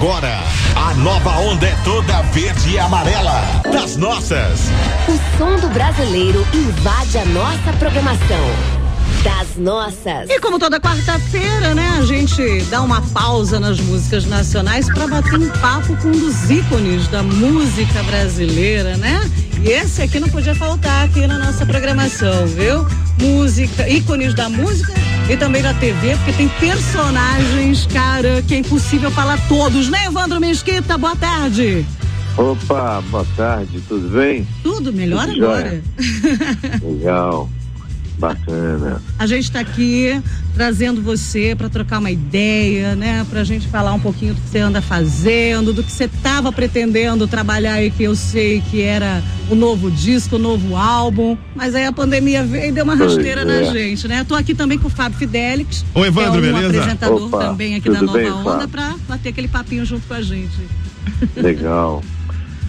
agora, 0.00 0.42
a 0.76 0.94
nova 0.94 1.30
onda 1.40 1.66
é 1.66 1.76
toda 1.84 2.22
verde 2.32 2.70
e 2.70 2.78
amarela. 2.78 3.42
Das 3.70 3.98
nossas. 3.98 4.60
O 5.06 5.36
som 5.36 5.56
do 5.56 5.68
brasileiro 5.68 6.46
invade 6.54 7.18
a 7.18 7.24
nossa 7.26 7.70
programação 7.78 8.38
das 9.22 9.56
nossas. 9.58 10.30
E 10.30 10.40
como 10.40 10.58
toda 10.58 10.80
quarta-feira, 10.80 11.74
né, 11.74 11.98
a 11.98 12.02
gente 12.06 12.62
dá 12.70 12.80
uma 12.80 13.02
pausa 13.12 13.60
nas 13.60 13.78
músicas 13.78 14.24
nacionais 14.24 14.86
para 14.86 15.06
bater 15.06 15.38
um 15.38 15.50
papo 15.50 15.94
com 15.96 16.08
um 16.08 16.12
dos 16.12 16.50
ícones 16.50 17.06
da 17.08 17.22
música 17.22 18.02
brasileira, 18.04 18.96
né? 18.96 19.20
E 19.62 19.68
esse 19.68 20.00
aqui 20.00 20.18
não 20.18 20.30
podia 20.30 20.54
faltar 20.54 21.04
aqui 21.04 21.26
na 21.26 21.36
nossa 21.36 21.66
programação, 21.66 22.46
viu? 22.46 22.86
Música, 23.18 23.86
ícones 23.86 24.32
da 24.32 24.48
música 24.48 24.94
e 25.30 25.36
também 25.36 25.62
da 25.62 25.72
TV, 25.72 26.16
porque 26.16 26.32
tem 26.32 26.48
personagens, 26.48 27.86
cara, 27.86 28.42
que 28.42 28.52
é 28.52 28.58
impossível 28.58 29.12
falar 29.12 29.38
todos, 29.46 29.88
né, 29.88 30.06
Evandro 30.06 30.40
Mesquita? 30.40 30.98
Boa 30.98 31.14
tarde. 31.14 31.86
Opa, 32.36 33.00
boa 33.10 33.24
tarde, 33.36 33.80
tudo 33.86 34.08
bem? 34.08 34.44
Tudo, 34.60 34.92
melhor 34.92 35.28
tudo 35.28 35.44
agora. 35.44 35.80
Legal. 36.82 37.48
Bacana. 38.20 39.00
A 39.18 39.26
gente 39.26 39.44
está 39.44 39.60
aqui 39.60 40.20
trazendo 40.54 41.00
você 41.00 41.54
para 41.56 41.70
trocar 41.70 42.00
uma 42.00 42.10
ideia, 42.10 42.94
né? 42.94 43.26
Para 43.30 43.40
a 43.40 43.44
gente 43.44 43.66
falar 43.66 43.94
um 43.94 43.98
pouquinho 43.98 44.34
do 44.34 44.40
que 44.42 44.48
você 44.50 44.58
anda 44.58 44.82
fazendo, 44.82 45.72
do 45.72 45.82
que 45.82 45.90
você 45.90 46.04
estava 46.04 46.52
pretendendo 46.52 47.26
trabalhar 47.26 47.82
e 47.82 47.90
que 47.90 48.02
eu 48.02 48.14
sei 48.14 48.60
que 48.70 48.82
era 48.82 49.22
o 49.48 49.54
novo 49.54 49.90
disco, 49.90 50.36
o 50.36 50.38
novo 50.38 50.76
álbum. 50.76 51.34
Mas 51.56 51.74
aí 51.74 51.86
a 51.86 51.92
pandemia 51.92 52.44
veio 52.44 52.68
e 52.68 52.72
deu 52.72 52.84
uma 52.84 52.94
rasteira 52.94 53.40
é. 53.40 53.44
na 53.44 53.72
gente, 53.72 54.06
né? 54.06 54.20
Estou 54.20 54.36
aqui 54.36 54.54
também 54.54 54.78
com 54.78 54.88
o 54.88 54.90
Fábio 54.90 55.18
Fidelix. 55.18 55.82
Oi, 55.94 56.08
Evandro, 56.08 56.42
que 56.42 56.46
é 56.46 56.50
um 56.50 56.54
beleza? 56.54 56.66
apresentador 56.66 57.26
Opa, 57.26 57.38
também 57.38 57.74
aqui 57.76 57.88
da 57.88 58.02
Nova 58.02 58.18
bem, 58.18 58.30
Onda 58.30 58.68
para 58.68 58.96
bater 59.08 59.30
aquele 59.30 59.48
papinho 59.48 59.86
junto 59.86 60.06
com 60.06 60.12
a 60.12 60.20
gente. 60.20 60.60
Legal. 61.36 62.02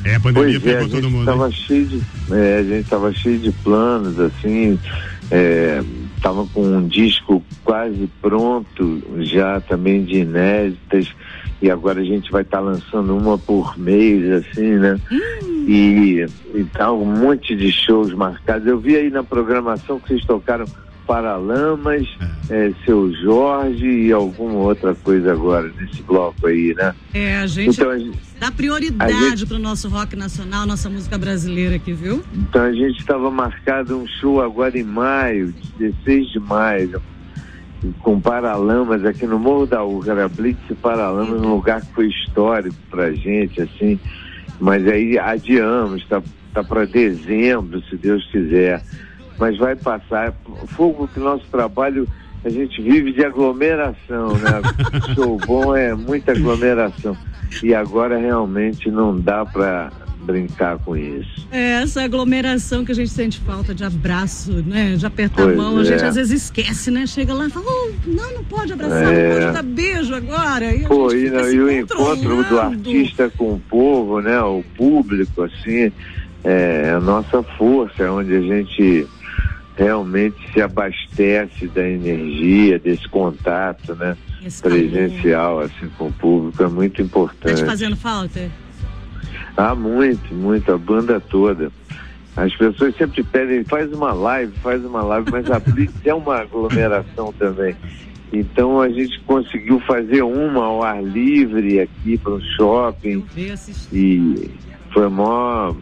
É, 0.06 0.16
a 0.16 0.20
pandemia 0.20 0.60
pois 0.62 0.74
é, 0.74 0.80
pegou 0.80 0.90
todo 0.90 1.12
mundo. 1.12 1.26
Tava 1.26 1.52
cheio 1.52 1.86
de, 1.88 2.02
é, 2.32 2.60
a 2.60 2.64
gente 2.64 2.90
tava 2.90 3.14
cheio 3.14 3.38
de 3.38 3.52
planos, 3.52 4.18
assim, 4.18 4.80
estava 6.16 6.44
é, 6.44 6.46
com 6.54 6.62
um 6.62 6.88
disco 6.88 7.44
quase 7.64 8.10
pronto, 8.22 9.02
já 9.20 9.62
também 9.62 10.04
de 10.04 10.20
inéditas, 10.20 11.08
e 11.62 11.70
agora 11.70 12.02
a 12.02 12.04
gente 12.04 12.32
vai 12.32 12.42
estar 12.42 12.58
tá 12.58 12.64
lançando 12.64 13.16
uma 13.16 13.38
por 13.38 13.78
mês, 13.78 14.30
assim, 14.32 14.78
né? 14.78 15.00
Hum. 15.12 15.66
E, 15.68 16.26
e 16.56 16.64
tá 16.74 16.92
um 16.92 17.06
monte 17.06 17.56
de 17.56 17.72
shows 17.72 18.14
marcados. 18.14 18.68
Eu 18.68 18.80
vi 18.80 18.96
aí 18.96 19.10
na 19.10 19.24
programação 19.24 20.00
que 20.00 20.10
vocês 20.10 20.26
tocaram 20.26 20.66
Paralamas, 21.06 22.08
é. 22.50 22.68
é, 22.68 22.74
seu 22.86 23.12
Jorge 23.14 23.86
e 23.86 24.12
alguma 24.12 24.60
outra 24.60 24.96
coisa 24.96 25.34
agora 25.34 25.70
nesse 25.80 26.02
bloco 26.04 26.48
aí, 26.48 26.74
né? 26.76 26.96
É, 27.14 27.38
a 27.38 27.48
gente, 27.48 27.80
então, 27.80 27.90
a 27.90 27.98
gente 27.98 28.18
dá 28.42 28.50
prioridade 28.52 29.14
gente, 29.14 29.46
pro 29.46 29.60
nosso 29.60 29.88
rock 29.88 30.16
nacional, 30.16 30.66
nossa 30.66 30.90
música 30.90 31.16
brasileira 31.16 31.76
aqui, 31.76 31.94
viu? 31.94 32.24
Então 32.34 32.64
a 32.64 32.74
gente 32.74 33.00
estava 33.00 33.30
marcado 33.30 33.96
um 33.96 34.08
show 34.20 34.42
agora 34.42 34.76
em 34.80 34.84
maio, 34.84 35.54
16 35.78 36.32
de 36.32 36.40
maio, 36.40 37.00
com 38.00 38.20
Paralamas 38.20 39.06
aqui 39.06 39.28
no 39.28 39.38
Morro 39.38 39.68
da 39.68 39.84
Urca, 39.84 40.28
Blitz 40.28 40.60
e 40.72 40.74
Paralamas, 40.74 41.40
um 41.40 41.54
lugar 41.54 41.82
que 41.82 41.94
foi 41.94 42.08
histórico 42.08 42.76
pra 42.90 43.12
gente, 43.12 43.62
assim, 43.62 44.00
mas 44.60 44.88
aí 44.88 45.20
adiamos, 45.20 46.04
tá, 46.08 46.20
tá 46.52 46.64
para 46.64 46.86
dezembro, 46.86 47.80
se 47.92 47.96
Deus 47.96 48.26
quiser 48.32 48.84
mas 49.42 49.58
vai 49.58 49.76
passar. 49.76 50.36
Fogo 50.68 51.08
que 51.08 51.20
nosso 51.20 51.44
trabalho, 51.50 52.08
a 52.44 52.50
gente 52.50 52.82
vive 52.82 53.12
de 53.14 53.24
aglomeração, 53.24 54.34
né? 54.38 54.62
Show 55.16 55.38
bom 55.46 55.76
é 55.76 55.94
muita 55.94 56.32
aglomeração. 56.32 57.16
E 57.62 57.74
agora 57.74 58.18
realmente 58.18 58.90
não 58.90 59.20
dá 59.20 59.46
para 59.46 59.92
brincar 60.22 60.78
com 60.80 60.96
isso. 60.96 61.48
É, 61.52 61.82
essa 61.82 62.04
aglomeração 62.04 62.86
que 62.86 62.92
a 62.92 62.96
gente 62.96 63.10
sente 63.10 63.40
falta 63.40 63.74
de 63.74 63.84
abraço, 63.84 64.52
né? 64.66 64.96
De 64.96 65.06
apertar 65.06 65.44
pois 65.44 65.54
a 65.54 65.62
mão, 65.62 65.78
é. 65.78 65.82
a 65.82 65.84
gente 65.84 66.04
às 66.04 66.16
vezes 66.16 66.44
esquece, 66.44 66.90
né? 66.90 67.06
Chega 67.06 67.34
lá 67.34 67.48
e 67.48 67.50
fala, 67.50 67.66
oh, 67.68 68.10
não, 68.10 68.34
não 68.36 68.44
pode 68.44 68.74
abraçar, 68.74 69.14
é. 69.14 69.28
não 69.28 69.40
pode 69.40 69.54
dar 69.54 69.64
beijo 69.64 70.14
agora. 70.14 70.74
E, 70.74 70.86
Pô, 70.86 71.14
e, 71.14 71.30
não, 71.30 71.52
e 71.52 71.60
o 71.60 71.72
encontro 71.72 72.44
do 72.44 72.60
artista 72.60 73.32
com 73.36 73.54
o 73.54 73.60
povo, 73.60 74.22
né? 74.22 74.40
O 74.42 74.64
público, 74.76 75.44
assim, 75.44 75.92
é 76.44 76.92
a 76.92 77.00
nossa 77.00 77.44
força, 77.44 78.04
é 78.04 78.10
onde 78.10 78.36
a 78.36 78.42
gente 78.42 79.08
realmente 79.76 80.36
se 80.54 80.62
abastece 80.62 81.68
da 81.68 81.88
energia, 81.88 82.78
desse 82.80 83.08
contato, 83.08 83.96
né? 83.96 84.18
Esse 84.44 84.62
presencial, 84.62 85.60
assim, 85.60 85.90
com 85.98 86.08
o 86.08 86.14
público, 86.14 86.64
é 86.64 86.68
muito 86.68 87.02
importante. 87.02 87.56
Tá 87.56 87.64
te 87.64 87.66
fazendo 87.66 87.96
falta? 87.96 88.50
Ah, 89.56 89.76
muito, 89.76 90.34
muito, 90.34 90.72
a 90.72 90.78
banda 90.78 91.20
toda. 91.20 91.72
As 92.36 92.56
pessoas 92.56 92.96
sempre 92.96 93.24
pedem, 93.24 93.64
faz 93.66 93.92
uma 93.92 94.14
live, 94.14 94.54
faz 94.64 94.84
uma 94.84 95.04
live, 95.04 95.30
mas 95.32 95.52
a 95.52 95.60
Blitz 95.60 95.94
é 96.06 96.14
uma 96.14 96.38
aglomeração 96.42 97.34
também. 97.34 97.76
Então 98.32 98.80
a 98.80 98.88
gente 98.88 99.20
conseguiu 99.22 99.80
fazer 99.82 100.22
uma 100.22 100.64
ao 100.64 100.84
ar 100.84 101.04
livre 101.04 101.82
aqui 101.82 102.18
para 102.18 102.32
um 102.34 102.42
shopping. 102.58 103.26
E 103.92 104.50
foi 104.94 105.10
mó, 105.10 105.76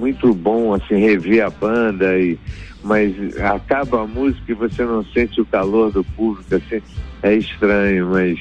muito 0.00 0.32
bom 0.32 0.72
assim 0.72 0.96
rever 0.96 1.44
a 1.44 1.50
banda 1.50 2.18
e 2.18 2.38
mas 2.82 3.14
acaba 3.38 4.02
a 4.02 4.06
música 4.06 4.52
e 4.52 4.54
você 4.54 4.82
não 4.84 5.04
sente 5.04 5.38
o 5.40 5.44
calor 5.46 5.92
do 5.92 6.02
público, 6.02 6.54
assim, 6.54 6.82
é 7.22 7.34
estranho, 7.34 8.08
mas 8.08 8.38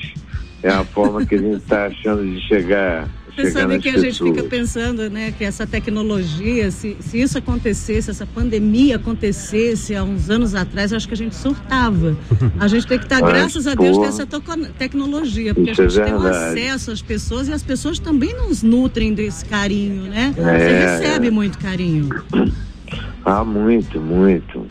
é 0.64 0.70
a 0.70 0.84
forma 0.86 1.25
que 1.25 1.36
a 1.36 1.38
gente 1.38 1.58
está 1.58 1.88
achando 1.88 2.24
de 2.24 2.40
chegar. 2.47 3.08
Você 3.39 3.51
sabe 3.51 3.79
que 3.79 3.89
a 3.89 3.97
gente 3.97 4.22
fica 4.22 4.44
pensando, 4.44 5.09
né, 5.09 5.31
que 5.31 5.44
essa 5.44 5.66
tecnologia, 5.66 6.69
se, 6.72 6.97
se 7.00 7.22
isso 7.22 7.38
acontecesse, 7.38 8.11
essa 8.11 8.25
pandemia 8.25 8.97
acontecesse 8.97 9.95
há 9.95 10.03
uns 10.03 10.29
anos 10.29 10.53
atrás, 10.53 10.91
eu 10.91 10.97
acho 10.97 11.07
que 11.07 11.13
a 11.13 11.17
gente 11.17 11.35
surtava. 11.35 12.17
A 12.59 12.67
gente 12.67 12.85
tem 12.85 12.97
que 12.97 13.05
estar, 13.05 13.22
tá, 13.22 13.28
graças 13.28 13.66
a 13.66 13.75
Deus, 13.75 13.97
ter 13.97 14.07
essa 14.07 14.28
tecnologia, 14.78 15.53
porque 15.53 15.69
a 15.69 15.73
gente 15.73 15.99
é 15.99 16.03
tem 16.03 16.13
um 16.13 16.25
acesso 16.25 16.91
às 16.91 17.01
pessoas 17.01 17.47
e 17.47 17.53
as 17.53 17.63
pessoas 17.63 17.97
também 17.97 18.35
nos 18.35 18.61
nutrem 18.61 19.13
desse 19.13 19.45
carinho, 19.45 20.03
né? 20.03 20.33
É, 20.38 20.41
Você 20.41 20.79
recebe 20.79 21.28
é. 21.28 21.31
muito 21.31 21.57
carinho. 21.57 22.09
Ah, 23.23 23.44
muito, 23.44 23.99
muito. 23.99 24.66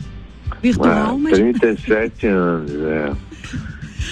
Virtual, 0.61 1.19
mas... 1.19 1.39
37 1.39 2.27
anos, 2.27 2.73
é. 2.73 3.13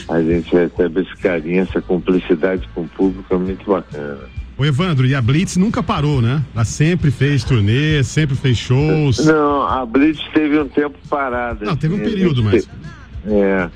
A 0.09 0.23
gente 0.23 0.55
recebe 0.55 1.03
esse 1.03 1.17
carinho, 1.17 1.63
essa 1.63 1.81
cumplicidade 1.81 2.69
com 2.75 2.83
o 2.83 2.89
público 2.89 3.35
é 3.35 3.39
muito 3.39 3.65
bacana. 3.69 4.36
O 4.59 4.65
Evandro, 4.65 5.07
e 5.07 5.15
a 5.15 5.21
Blitz 5.21 5.59
nunca 5.59 5.83
parou, 5.83 6.23
né? 6.23 6.43
Ela 6.55 6.65
sempre 6.65 7.11
fez 7.11 7.45
turnê, 7.45 8.03
sempre 8.03 8.35
fez 8.35 8.57
shows. 8.57 9.25
Não, 9.27 9.63
a 9.63 9.85
Blitz 9.85 10.23
teve 10.33 10.59
um 10.59 10.67
tempo 10.67 10.97
parado. 11.11 11.65
Não, 11.65 11.77
teve 11.77 11.95
um 11.95 11.99
período, 11.99 12.43
mas. 12.43 12.67
É. 13.27 13.69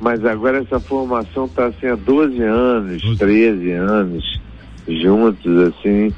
Mas 0.00 0.24
agora 0.24 0.58
essa 0.58 0.80
formação 0.80 1.46
está 1.46 1.66
assim 1.66 1.86
há 1.86 1.94
12 1.94 2.42
anos, 2.42 3.02
12. 3.02 3.18
13 3.18 3.70
anos 3.72 4.40
juntos, 4.88 5.58
assim. 5.58 6.12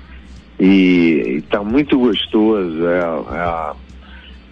E 0.59 1.43
está 1.45 1.63
muito 1.63 1.99
gostoso. 1.99 2.87
É, 2.87 2.99
é, 2.99 3.41
a, 3.41 3.75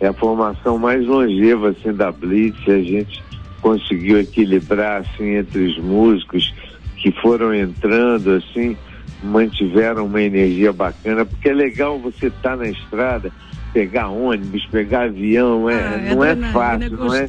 é 0.00 0.06
a 0.08 0.12
formação 0.12 0.78
mais 0.78 1.04
longeva 1.06 1.70
assim, 1.70 1.94
da 1.94 2.12
Blitz. 2.12 2.68
A 2.68 2.82
gente 2.82 3.22
conseguiu 3.62 4.20
equilibrar 4.20 5.00
assim, 5.00 5.36
entre 5.36 5.64
os 5.64 5.78
músicos 5.78 6.52
que 6.98 7.10
foram 7.10 7.54
entrando, 7.54 8.32
assim, 8.32 8.76
mantiveram 9.22 10.06
uma 10.06 10.22
energia 10.22 10.72
bacana, 10.72 11.24
porque 11.24 11.48
é 11.48 11.54
legal 11.54 11.98
você 11.98 12.26
estar 12.26 12.50
tá 12.50 12.56
na 12.56 12.68
estrada, 12.68 13.32
pegar 13.72 14.08
ônibus, 14.08 14.66
pegar 14.66 15.04
avião, 15.04 15.68
é, 15.68 15.74
ah, 15.74 16.10
é 16.10 16.14
não 16.14 16.24
é 16.24 16.36
fácil, 16.52 16.86
é 16.86 16.90
não 16.90 17.14
é? 17.14 17.26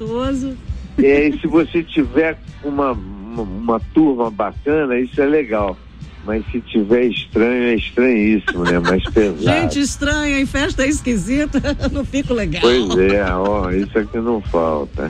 É, 0.97 1.27
e 1.27 1.39
se 1.39 1.47
você 1.47 1.83
tiver 1.83 2.37
uma, 2.63 2.91
uma, 2.91 3.43
uma 3.43 3.79
turma 3.93 4.31
bacana, 4.31 4.99
isso 4.99 5.21
é 5.21 5.25
legal. 5.25 5.78
Mas 6.28 6.44
se 6.52 6.59
tiver 6.59 7.06
estranho, 7.06 7.64
é 7.64 7.76
estranhíssimo, 7.76 8.66
né? 8.66 8.78
Mais 8.79 9.02
pesado. 9.09 9.41
Gente 9.41 9.79
estranha 9.79 10.41
em 10.41 10.46
festa 10.46 10.84
é 10.84 10.90
esquisita, 10.90 11.62
não 11.90 12.03
fico 12.03 12.34
legal. 12.34 12.62
Pois 12.62 12.97
é, 12.97 13.34
ó, 13.34 13.72
isso 13.72 13.97
aqui 13.97 14.18
não 14.18 14.41
falta. 14.41 15.09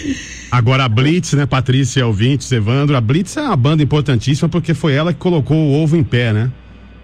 Agora 0.50 0.84
a 0.84 0.88
Blitz, 0.88 1.34
né, 1.34 1.44
Patrícia 1.44 2.06
Ouvintes, 2.06 2.50
Evandro, 2.50 2.96
a 2.96 3.00
Blitz 3.00 3.36
é 3.36 3.42
uma 3.42 3.56
banda 3.56 3.82
importantíssima 3.82 4.48
porque 4.48 4.72
foi 4.72 4.94
ela 4.94 5.12
que 5.12 5.18
colocou 5.18 5.54
o 5.54 5.82
ovo 5.82 5.96
em 5.96 6.02
pé, 6.02 6.32
né? 6.32 6.50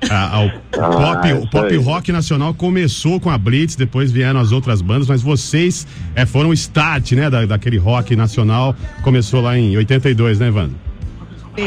A, 0.09 0.37
a, 0.37 0.47
o, 0.47 0.51
ah, 0.79 0.89
pop, 0.89 1.33
o 1.35 1.51
pop 1.51 1.77
rock 1.77 2.11
nacional 2.11 2.55
começou 2.55 3.21
com 3.21 3.29
a 3.29 3.37
Blitz, 3.37 3.77
depois 3.77 4.11
vieram 4.11 4.41
as 4.41 4.53
outras 4.53 4.81
bandas, 4.81 5.07
mas 5.07 5.21
vocês 5.21 5.87
é, 6.15 6.25
foram 6.25 6.49
o 6.49 6.55
start, 6.55 7.12
né, 7.12 7.29
da, 7.29 7.45
daquele 7.45 7.77
rock 7.77 8.17
nacional, 8.17 8.75
começou 9.03 9.43
lá 9.43 9.59
em 9.59 9.77
82, 9.77 10.39
né, 10.39 10.49
Evandro? 10.49 10.89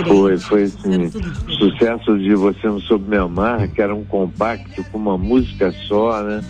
Foi, 0.08 0.38
foi 0.38 0.64
assim, 0.64 1.10
sucesso 1.58 2.18
de 2.18 2.34
Você 2.36 2.68
Não 2.68 2.80
Soube 2.82 3.10
Me 3.10 3.18
Amar, 3.18 3.68
que 3.70 3.82
era 3.82 3.94
um 3.94 4.04
compacto 4.04 4.84
com 4.86 4.98
uma 4.98 5.18
música 5.18 5.72
só, 5.88 6.24
né? 6.24 6.42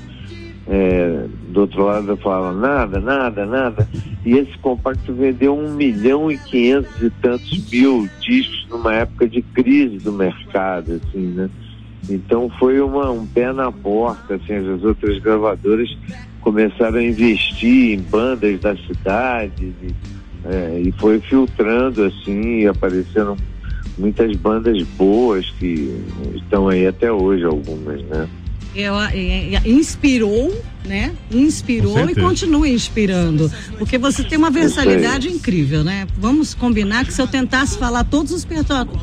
é, 0.68 1.26
do 1.50 1.62
outro 1.62 1.84
lado 1.84 2.16
fala 2.18 2.54
nada, 2.54 3.00
nada, 3.00 3.46
nada. 3.46 3.88
E 4.26 4.38
esse 4.38 4.58
compacto 4.60 5.14
vendeu 5.14 5.58
um 5.58 5.74
milhão 5.74 6.32
e 6.32 6.38
quinhentos 6.38 7.02
e 7.02 7.10
tantos 7.10 7.70
mil 7.70 8.10
discos 8.20 8.66
numa 8.70 8.94
época 8.94 9.28
de 9.28 9.42
crise 9.42 9.98
do 9.98 10.14
mercado, 10.14 11.02
assim, 11.04 11.28
né? 11.28 11.50
Então 12.10 12.50
foi 12.60 12.80
uma, 12.82 13.10
um 13.12 13.26
pé 13.26 13.52
na 13.54 13.72
porta, 13.72 14.36
assim, 14.36 14.54
as 14.54 14.84
outras 14.84 15.20
gravadoras 15.20 15.90
começaram 16.42 16.98
a 16.98 17.04
investir 17.04 17.98
em 17.98 18.02
bandas 18.02 18.60
da 18.60 18.76
cidade 18.76 19.74
e, 19.82 19.94
é, 20.46 20.82
e 20.86 20.92
foi 20.94 21.20
filtrando 21.20 22.04
assim 22.04 22.60
e 22.60 22.68
apareceram 22.68 23.38
muitas 23.98 24.36
bandas 24.36 24.82
boas 24.98 25.50
que 25.60 25.96
estão 26.36 26.68
aí 26.68 26.86
até 26.88 27.12
hoje 27.12 27.44
algumas, 27.46 28.02
né? 28.04 28.28
É, 28.76 29.70
inspirou, 29.70 30.52
né? 30.84 31.14
Inspirou 31.32 32.10
e 32.10 32.16
continua 32.16 32.68
inspirando. 32.68 33.52
Porque 33.78 34.00
você 34.00 34.24
tem 34.24 34.36
uma 34.36 34.50
versatilidade 34.50 35.30
incrível, 35.30 35.84
né? 35.84 36.08
Vamos 36.18 36.56
combinar 36.56 37.06
que 37.06 37.14
se 37.14 37.22
eu 37.22 37.28
tentasse 37.28 37.78
falar 37.78 38.04
todos 38.04 38.32
os 38.32 38.48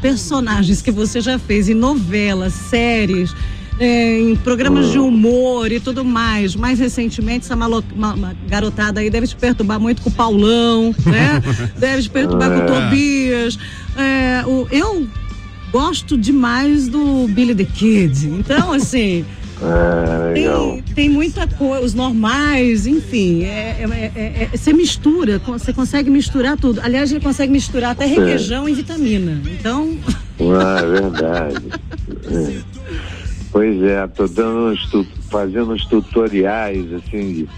personagens 0.01 0.83
que 0.83 0.91
você 0.91 1.21
já 1.21 1.39
fez 1.39 1.69
em 1.69 1.75
novelas, 1.75 2.53
séries, 2.53 3.33
é, 3.81 4.21
em 4.21 4.37
programas 4.37 4.93
de 4.93 4.99
humor 4.99 5.73
e 5.73 5.81
tudo 5.81 6.05
mais. 6.05 6.55
Mais 6.55 6.79
recentemente, 6.79 7.47
essa 7.47 7.56
malo, 7.56 7.82
uma, 7.97 8.12
uma 8.12 8.37
garotada 8.47 9.00
aí 9.00 9.09
deve 9.09 9.27
te 9.27 9.35
perturbar 9.35 9.81
muito 9.81 10.03
com 10.03 10.11
o 10.11 10.12
Paulão, 10.12 10.94
né? 11.06 11.43
deve 11.79 12.03
te 12.03 12.11
perturbar 12.11 12.50
com 12.50 12.59
o 12.59 12.62
é. 12.62 12.67
Tobias. 12.67 13.59
É, 13.97 14.44
o, 14.47 14.69
eu 14.71 15.09
gosto 15.73 16.19
demais 16.19 16.88
do 16.88 17.27
Billy 17.29 17.55
the 17.55 17.65
Kid. 17.65 18.29
Então, 18.29 18.73
assim. 18.73 19.25
Ah, 19.62 20.32
tem, 20.35 20.82
tem 20.94 21.09
muita 21.09 21.47
coisa, 21.47 21.85
os 21.85 21.94
normais, 21.94 22.87
enfim, 22.87 23.44
é, 23.44 23.77
é, 23.81 24.12
é, 24.15 24.49
é, 24.53 24.56
você 24.56 24.73
mistura, 24.73 25.38
você 25.38 25.73
consegue 25.73 26.11
misturar 26.11 26.59
tudo. 26.59 26.81
Aliás, 26.82 27.11
ele 27.11 27.21
consegue 27.21 27.50
misturar 27.50 27.93
até 27.93 28.05
requeijão 28.05 28.69
e 28.69 28.75
vitamina. 28.75 29.41
Então. 29.59 29.97
Ah, 30.38 30.81
é 30.81 30.87
verdade. 30.87 32.65
pois 33.50 33.82
é, 33.82 34.06
tô 34.08 34.26
dando 34.26 34.73
uns, 34.73 34.91
fazendo 35.31 35.73
uns 35.73 35.85
tutoriais 35.87 36.93
assim 36.93 37.32
de, 37.35 37.49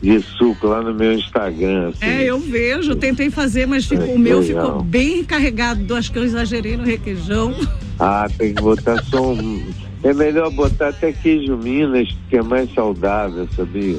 de, 0.00 0.20
suco 0.20 0.66
lá 0.66 0.82
no 0.82 0.94
meu 0.94 1.12
Instagram. 1.12 1.90
Assim. 1.90 2.04
É, 2.04 2.24
eu 2.24 2.38
vejo, 2.38 2.96
tentei 2.96 3.30
fazer, 3.30 3.66
mas 3.66 3.86
ficou, 3.86 4.14
o 4.14 4.18
meu 4.18 4.40
legal. 4.40 4.66
ficou 4.66 4.82
bem 4.82 5.24
carregado. 5.24 5.94
Acho 5.94 6.12
que 6.12 6.18
eu 6.18 6.24
exagerei 6.24 6.76
no 6.76 6.84
requeijão. 6.84 7.54
Ah, 7.98 8.28
tem 8.36 8.54
que 8.54 8.62
botar 8.62 9.02
só 9.04 9.32
um 9.32 9.62
é 10.02 10.12
melhor 10.12 10.50
botar 10.50 10.88
até 10.88 11.12
queijo 11.12 11.56
Minas, 11.56 12.08
que 12.28 12.36
é 12.36 12.42
mais 12.42 12.72
saudável, 12.74 13.48
sabia? 13.54 13.98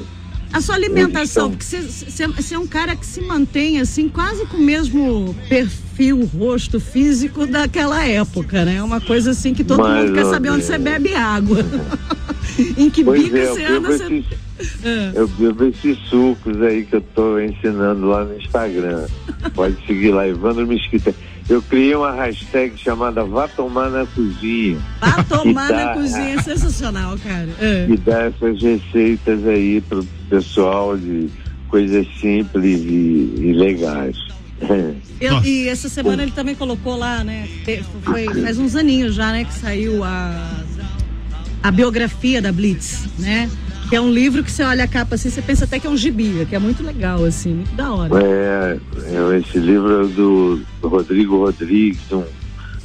A 0.52 0.60
sua 0.60 0.76
alimentação, 0.76 1.50
porque 1.50 1.64
você 1.64 2.54
é 2.54 2.58
um 2.58 2.66
cara 2.66 2.94
que 2.94 3.06
se 3.06 3.20
mantém 3.22 3.80
assim, 3.80 4.08
quase 4.08 4.46
com 4.46 4.58
o 4.58 4.60
mesmo 4.60 5.34
perfil, 5.48 5.83
rosto 6.36 6.80
físico 6.80 7.46
daquela 7.46 8.04
época, 8.04 8.64
né? 8.64 8.76
É 8.76 8.82
uma 8.82 9.00
coisa 9.00 9.30
assim 9.30 9.54
que 9.54 9.64
todo 9.64 9.86
mundo 9.86 10.12
quer 10.12 10.24
saber 10.26 10.50
onde 10.50 10.64
você 10.64 10.78
bebe 10.78 11.14
água. 11.14 11.58
em 12.76 12.90
que 12.90 13.04
pois 13.04 13.22
bico 13.22 13.36
é, 13.36 13.46
você 13.46 13.64
anda. 13.64 13.94
Esses, 13.94 14.24
é. 14.84 15.12
Eu 15.14 15.28
bebo 15.28 15.64
esses 15.64 15.98
sucos 16.08 16.60
aí 16.62 16.84
que 16.84 16.96
eu 16.96 17.00
tô 17.00 17.38
ensinando 17.38 18.06
lá 18.06 18.24
no 18.24 18.36
Instagram. 18.36 19.06
Pode 19.54 19.76
seguir 19.86 20.12
lá, 20.12 20.26
Evandro 20.26 20.66
Mesquita 20.66 21.14
eu 21.48 21.60
criei 21.60 21.94
uma 21.94 22.12
hashtag 22.12 22.76
chamada 22.78 23.22
Vá 23.24 23.46
Tomar 23.48 23.90
na 23.90 24.06
Cozinha. 24.06 24.78
Vá 25.00 25.22
Tomar 25.28 25.68
dá, 25.68 25.84
na 25.84 25.94
Cozinha 25.94 26.34
é 26.36 26.42
sensacional, 26.42 27.18
cara. 27.18 27.48
É. 27.60 27.86
E 27.88 27.96
dá 27.98 28.22
essas 28.22 28.62
receitas 28.62 29.46
aí 29.46 29.80
pro 29.82 30.04
pessoal 30.30 30.96
de 30.96 31.28
coisas 31.68 32.06
simples 32.18 32.80
e, 32.80 33.34
e 33.38 33.52
legais. 33.52 34.16
Eu, 35.20 35.42
e 35.44 35.68
essa 35.68 35.88
semana 35.88 36.22
ele 36.22 36.32
também 36.32 36.54
colocou 36.54 36.96
lá, 36.96 37.24
né? 37.24 37.48
Foi, 38.02 38.26
faz 38.42 38.58
uns 38.58 38.76
aninhos 38.76 39.14
já, 39.14 39.32
né? 39.32 39.44
Que 39.44 39.54
saiu 39.54 40.02
a, 40.04 40.62
a 41.62 41.70
biografia 41.70 42.40
da 42.40 42.52
Blitz, 42.52 43.06
né? 43.18 43.50
Que 43.88 43.96
é 43.96 44.00
um 44.00 44.10
livro 44.10 44.42
que 44.42 44.50
você 44.50 44.62
olha 44.62 44.84
a 44.84 44.88
capa 44.88 45.14
assim, 45.14 45.28
você 45.28 45.42
pensa 45.42 45.64
até 45.64 45.78
que 45.78 45.86
é 45.86 45.90
um 45.90 45.96
gibi, 45.96 46.46
que 46.48 46.54
é 46.54 46.58
muito 46.58 46.82
legal, 46.82 47.24
assim, 47.24 47.54
muito 47.54 47.74
da 47.74 47.92
hora. 47.92 48.14
É, 48.22 48.78
é 49.34 49.38
esse 49.38 49.58
livro 49.58 50.04
é 50.04 50.08
do, 50.08 50.60
do 50.80 50.88
Rodrigo 50.88 51.38
Rodrigues, 51.38 52.00
um 52.10 52.24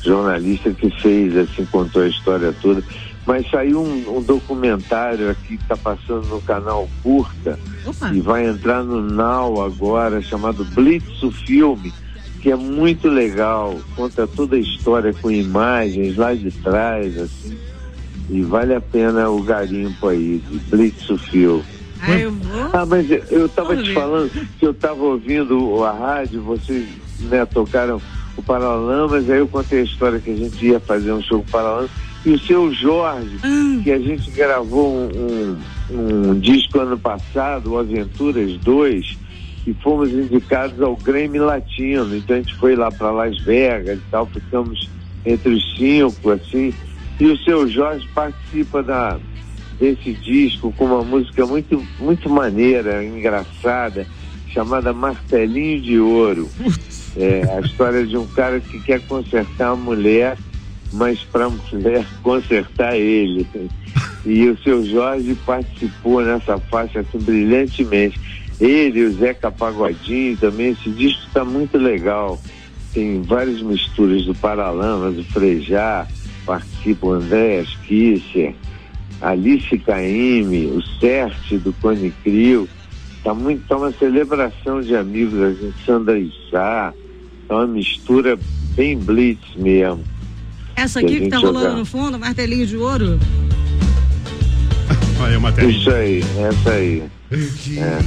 jornalista 0.04 0.72
que 0.72 0.90
fez, 1.02 1.36
assim, 1.38 1.66
contou 1.66 2.02
a 2.02 2.08
história 2.08 2.54
toda. 2.62 2.84
Mas 3.30 3.48
saiu 3.52 3.80
um, 3.80 4.18
um 4.18 4.22
documentário 4.24 5.30
aqui 5.30 5.56
que 5.56 5.62
está 5.62 5.78
passando 5.78 6.26
no 6.28 6.42
canal 6.42 6.90
Curta 7.04 7.60
Opa. 7.86 8.12
e 8.12 8.20
vai 8.20 8.48
entrar 8.48 8.84
no 8.84 9.02
Now 9.02 9.62
agora, 9.64 10.20
chamado 10.20 10.66
Blitz 10.66 11.22
o 11.22 11.32
Filme, 11.32 11.94
que 12.42 12.50
é 12.52 12.56
muito 12.56 13.08
legal, 13.08 13.80
conta 13.96 14.26
toda 14.26 14.56
a 14.56 14.60
história 14.60 15.14
com 15.14 15.30
imagens 15.30 16.18
lá 16.18 16.34
de 16.34 16.50
trás, 16.50 17.16
assim 17.20 17.56
e 18.30 18.42
vale 18.42 18.76
a 18.76 18.82
pena 18.82 19.30
o 19.30 19.42
garimpo 19.42 20.08
aí 20.08 20.42
de 20.50 20.58
Blitzfield. 20.70 21.64
Ah, 22.02 22.18
eu 22.18 22.32
vou? 22.32 22.70
Ah, 22.72 22.86
mas 22.86 23.10
eu 23.30 23.46
estava 23.46 23.76
te 23.76 23.94
falando 23.94 24.32
que 24.58 24.66
eu 24.66 24.72
estava 24.72 25.04
ouvindo 25.04 25.84
a 25.84 25.92
rádio, 25.92 26.42
vocês 26.42 26.88
né, 27.22 27.46
tocaram 27.46 28.02
o 28.38 28.42
Paralamas, 28.42 29.30
aí 29.30 29.40
eu 29.40 29.48
contei 29.48 29.82
a 29.82 29.84
história 29.84 30.20
que 30.20 30.32
a 30.32 30.36
gente 30.36 30.66
ia 30.66 30.80
fazer 30.80 31.12
um 31.12 31.22
show 31.22 31.42
com 31.42 31.48
o 31.48 31.52
Paralamas, 31.52 31.92
e 32.26 32.32
o 32.32 32.40
seu 32.40 32.74
Jorge, 32.74 33.38
hum. 33.44 33.82
que 33.84 33.92
a 33.92 34.00
gente 34.00 34.30
gravou 34.32 34.94
um, 34.94 35.58
um, 35.90 36.32
um, 36.32 36.40
disco 36.40 36.80
ano 36.80 36.98
passado, 36.98 37.72
o 37.72 37.78
Aventuras 37.78 38.58
2, 38.58 39.18
e 39.68 39.74
fomos 39.76 40.12
indicados 40.12 40.82
ao 40.82 40.96
Grêmio 40.96 41.46
Latino. 41.46 42.16
Então 42.16 42.36
a 42.36 42.40
gente 42.40 42.56
foi 42.56 42.76
lá 42.76 42.92
para 42.92 43.12
Las 43.12 43.38
Vegas 43.40 43.98
e 43.98 44.04
tal, 44.12 44.26
ficamos 44.26 44.90
entre 45.26 45.54
os 45.54 45.78
cinco, 45.78 46.32
assim, 46.32 46.74
e 47.20 47.26
o 47.26 47.38
seu 47.40 47.68
Jorge 47.68 48.08
participa 48.14 48.82
da, 48.82 49.20
desse 49.80 50.14
disco 50.14 50.74
com 50.78 50.86
uma 50.86 51.04
música 51.04 51.46
muito, 51.46 51.86
muito 52.00 52.30
maneira, 52.30 53.04
engraçada, 53.04 54.06
chamada 54.54 54.94
Martelinho 54.94 55.82
de 55.82 56.00
Ouro. 56.00 56.50
É 57.18 57.44
a 57.58 57.62
história 57.62 58.06
de 58.06 58.16
um 58.16 58.28
cara 58.28 58.60
que 58.60 58.80
quer 58.82 59.02
consertar 59.08 59.70
a 59.72 59.76
mulher, 59.76 60.38
mas 60.92 61.20
para 61.24 61.50
mulher 61.50 62.06
consertar 62.24 62.96
ele. 62.96 63.48
E 64.26 64.48
o 64.48 64.58
seu 64.60 64.86
Jorge 64.86 65.36
participou 65.46 66.22
nessa 66.22 66.58
faixa 66.58 67.00
assim, 67.00 67.20
brilhantemente. 67.20 68.20
Ele, 68.60 69.06
o 69.06 69.14
Zeca 69.14 69.50
Pagodinho 69.50 70.36
também, 70.38 70.72
esse 70.72 70.90
disco 70.90 71.26
está 71.28 71.46
muito 71.46 71.78
legal. 71.78 72.40
Tem 72.94 73.22
várias 73.22 73.62
misturas 73.62 74.26
do 74.26 74.36
Paralamas, 74.36 75.16
do 75.16 75.24
Frejá, 75.24 76.08
participam 76.46 77.18
Andréas 77.18 77.70
Kisser, 77.88 78.54
Alice 79.22 79.78
Caime, 79.80 80.66
o 80.66 80.82
Certe 81.00 81.58
do 81.58 81.72
Cone 81.74 82.12
Crio. 82.24 82.68
Tá 83.24 83.34
muito, 83.34 83.68
tá 83.68 83.78
uma 83.78 83.92
celebração 83.92 84.82
de 84.82 84.96
amigos, 84.96 85.40
a 85.40 85.54
gente 85.54 85.86
Sandra 85.86 86.18
Issá, 86.18 86.94
tá 87.48 87.56
uma 87.56 87.68
mistura 87.68 88.38
bem 88.76 88.98
blitz 88.98 89.56
mesmo. 89.56 90.04
Essa 90.80 91.00
aqui 91.00 91.16
que, 91.16 91.22
que 91.22 91.30
tá 91.30 91.38
rolando 91.38 91.66
jogar. 91.66 91.78
no 91.78 91.86
fundo, 91.86 92.18
martelinho 92.18 92.66
de 92.66 92.78
ouro? 92.78 93.20
Olha 95.22 95.38
o 95.38 95.42
martelinho. 95.42 95.78
Isso 95.78 95.92
aí, 95.92 96.24
essa 96.40 96.72
aí. 96.72 97.04
É. 97.78 98.00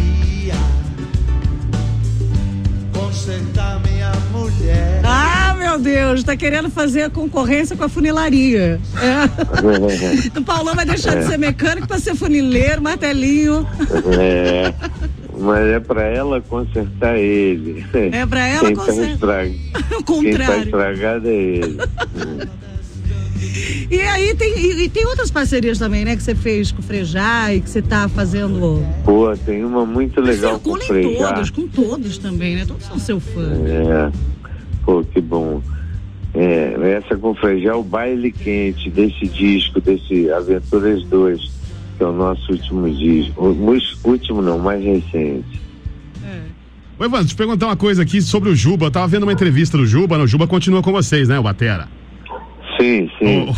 Consertar 2.92 3.80
minha 3.82 4.12
mulher. 4.32 5.02
Ah! 5.04 5.42
meu 5.72 5.78
Deus, 5.78 6.22
tá 6.22 6.36
querendo 6.36 6.68
fazer 6.68 7.02
a 7.02 7.10
concorrência 7.10 7.76
com 7.76 7.84
a 7.84 7.88
funilaria. 7.88 8.80
É. 9.02 10.38
o 10.38 10.44
Paulão 10.44 10.74
vai 10.74 10.84
deixar 10.84 11.16
de 11.16 11.26
ser 11.26 11.38
mecânico 11.38 11.86
para 11.86 11.98
ser 11.98 12.14
funileiro, 12.14 12.82
martelinho. 12.82 13.66
É. 14.18 14.74
Mas 15.42 15.66
é 15.66 15.80
para 15.80 16.02
ela 16.04 16.40
consertar 16.40 17.18
ele. 17.18 17.84
É 18.12 18.24
para 18.24 18.46
ela 18.46 18.68
Quem 18.68 18.76
consertar. 18.76 19.46
Tá 19.46 19.98
o 19.98 20.04
contrário. 20.04 20.30
Quem 20.30 20.46
tá 20.46 20.58
estragado 20.58 21.28
é 21.28 21.34
ele. 21.34 21.78
E 23.90 24.00
aí 24.00 24.34
tem, 24.36 24.56
e, 24.56 24.84
e, 24.84 24.88
tem 24.88 25.04
outras 25.04 25.30
parcerias 25.30 25.78
também, 25.78 26.04
né? 26.04 26.14
Que 26.14 26.22
você 26.22 26.34
fez 26.34 26.70
com 26.70 26.80
o 26.80 26.82
Frejá 26.82 27.52
e 27.52 27.60
que 27.60 27.68
você 27.68 27.82
tá 27.82 28.08
fazendo. 28.08 28.86
Pô, 29.04 29.36
tem 29.36 29.64
uma 29.64 29.84
muito 29.84 30.20
legal 30.20 30.60
com 30.60 30.74
o 30.74 30.80
Frejá. 30.80 31.32
todos, 31.32 31.50
com 31.50 31.66
todos 31.66 32.18
também, 32.18 32.54
né? 32.54 32.64
Todos 32.64 32.86
são 32.86 32.98
seu 32.98 33.18
fã. 33.18 33.50
É. 33.66 34.12
Pô, 34.84 35.02
que 35.02 35.20
bom. 35.20 35.60
É, 36.34 36.96
essa 36.96 37.16
com 37.16 37.34
é 37.44 37.74
o 37.74 37.82
baile 37.82 38.32
quente 38.32 38.88
desse 38.88 39.26
disco, 39.26 39.80
desse 39.80 40.30
Aventuras 40.30 41.02
2, 41.04 41.50
que 41.96 42.02
é 42.02 42.06
o 42.06 42.12
nosso 42.12 42.52
último 42.52 42.90
disco. 42.90 43.42
O 43.42 44.10
último 44.10 44.42
não, 44.42 44.58
mais 44.58 44.82
recente. 44.82 45.60
É. 46.24 46.40
Oi, 46.98 47.06
Evandro, 47.06 47.26
te 47.26 47.34
perguntar 47.34 47.66
uma 47.66 47.76
coisa 47.76 48.02
aqui 48.02 48.20
sobre 48.20 48.48
o 48.48 48.54
Juba. 48.56 48.86
Eu 48.86 48.90
tava 48.90 49.06
vendo 49.06 49.24
uma 49.24 49.32
entrevista 49.32 49.76
do 49.76 49.86
Juba, 49.86 50.18
o 50.18 50.26
Juba 50.26 50.46
continua 50.46 50.82
com 50.82 50.92
vocês, 50.92 51.28
né, 51.28 51.38
o 51.38 51.42
Batera? 51.42 51.88
Sim, 52.80 53.10
sim. 53.18 53.54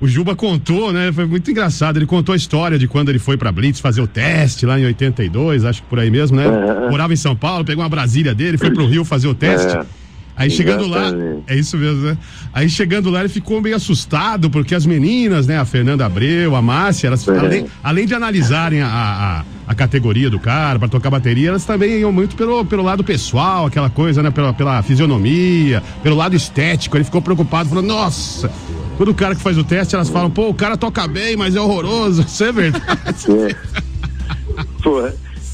o 0.00 0.06
Juba 0.06 0.34
contou, 0.34 0.92
né? 0.92 1.12
Foi 1.12 1.26
muito 1.26 1.50
engraçado. 1.50 1.96
Ele 1.98 2.06
contou 2.06 2.32
a 2.32 2.36
história 2.36 2.78
de 2.78 2.88
quando 2.88 3.08
ele 3.08 3.18
foi 3.18 3.36
pra 3.36 3.52
Blitz 3.52 3.80
fazer 3.80 4.00
o 4.00 4.06
teste 4.06 4.64
lá 4.66 4.78
em 4.78 4.86
82, 4.86 5.64
acho 5.64 5.82
que 5.82 5.88
por 5.88 5.98
aí 5.98 6.10
mesmo, 6.10 6.36
né? 6.36 6.46
Uhum. 6.46 6.90
Morava 6.90 7.12
em 7.12 7.16
São 7.16 7.36
Paulo, 7.36 7.64
pegou 7.64 7.82
uma 7.82 7.90
Brasília 7.90 8.34
dele, 8.34 8.56
foi 8.56 8.70
pro 8.70 8.86
Rio 8.86 9.04
fazer 9.04 9.28
o 9.28 9.34
teste. 9.34 9.76
É. 9.76 9.99
Aí 10.40 10.50
chegando 10.50 10.86
lá, 10.88 11.02
Exatamente. 11.08 11.42
é 11.48 11.54
isso 11.56 11.76
mesmo, 11.76 12.00
né? 12.02 12.16
Aí 12.52 12.66
chegando 12.68 13.10
lá 13.10 13.20
ele 13.20 13.28
ficou 13.28 13.60
meio 13.60 13.76
assustado, 13.76 14.48
porque 14.48 14.74
as 14.74 14.86
meninas, 14.86 15.46
né, 15.46 15.58
a 15.58 15.66
Fernanda 15.66 16.06
Abreu, 16.06 16.56
a 16.56 16.62
Márcia, 16.62 17.08
elas, 17.08 17.28
É. 17.28 17.38
além, 17.38 17.66
além 17.84 18.06
de 18.06 18.14
analisarem 18.14 18.80
a, 18.80 18.88
a, 18.88 19.44
a 19.70 19.74
categoria 19.74 20.30
do 20.30 20.40
cara 20.40 20.78
para 20.78 20.88
tocar 20.88 21.10
bateria, 21.10 21.50
elas 21.50 21.66
também 21.66 22.00
iam 22.00 22.10
muito 22.10 22.36
pelo, 22.36 22.64
pelo 22.64 22.82
lado 22.82 23.04
pessoal, 23.04 23.66
aquela 23.66 23.90
coisa, 23.90 24.22
né, 24.22 24.30
pela, 24.30 24.54
pela 24.54 24.82
fisionomia, 24.82 25.82
pelo 26.02 26.16
lado 26.16 26.34
estético. 26.34 26.96
Ele 26.96 27.04
ficou 27.04 27.20
preocupado, 27.20 27.68
falou: 27.68 27.84
Nossa, 27.84 28.50
todo 28.96 29.12
cara 29.14 29.34
que 29.34 29.42
faz 29.42 29.58
o 29.58 29.62
teste, 29.64 29.94
elas 29.94 30.08
falam: 30.08 30.30
Pô, 30.30 30.48
o 30.48 30.54
cara 30.54 30.74
toca 30.74 31.06
bem, 31.06 31.36
mas 31.36 31.54
é 31.54 31.60
horroroso. 31.60 32.22
Isso 32.26 32.44
é 32.44 32.50
verdade. 32.50 32.86
É. 33.28 33.54
Pô, 34.82 35.06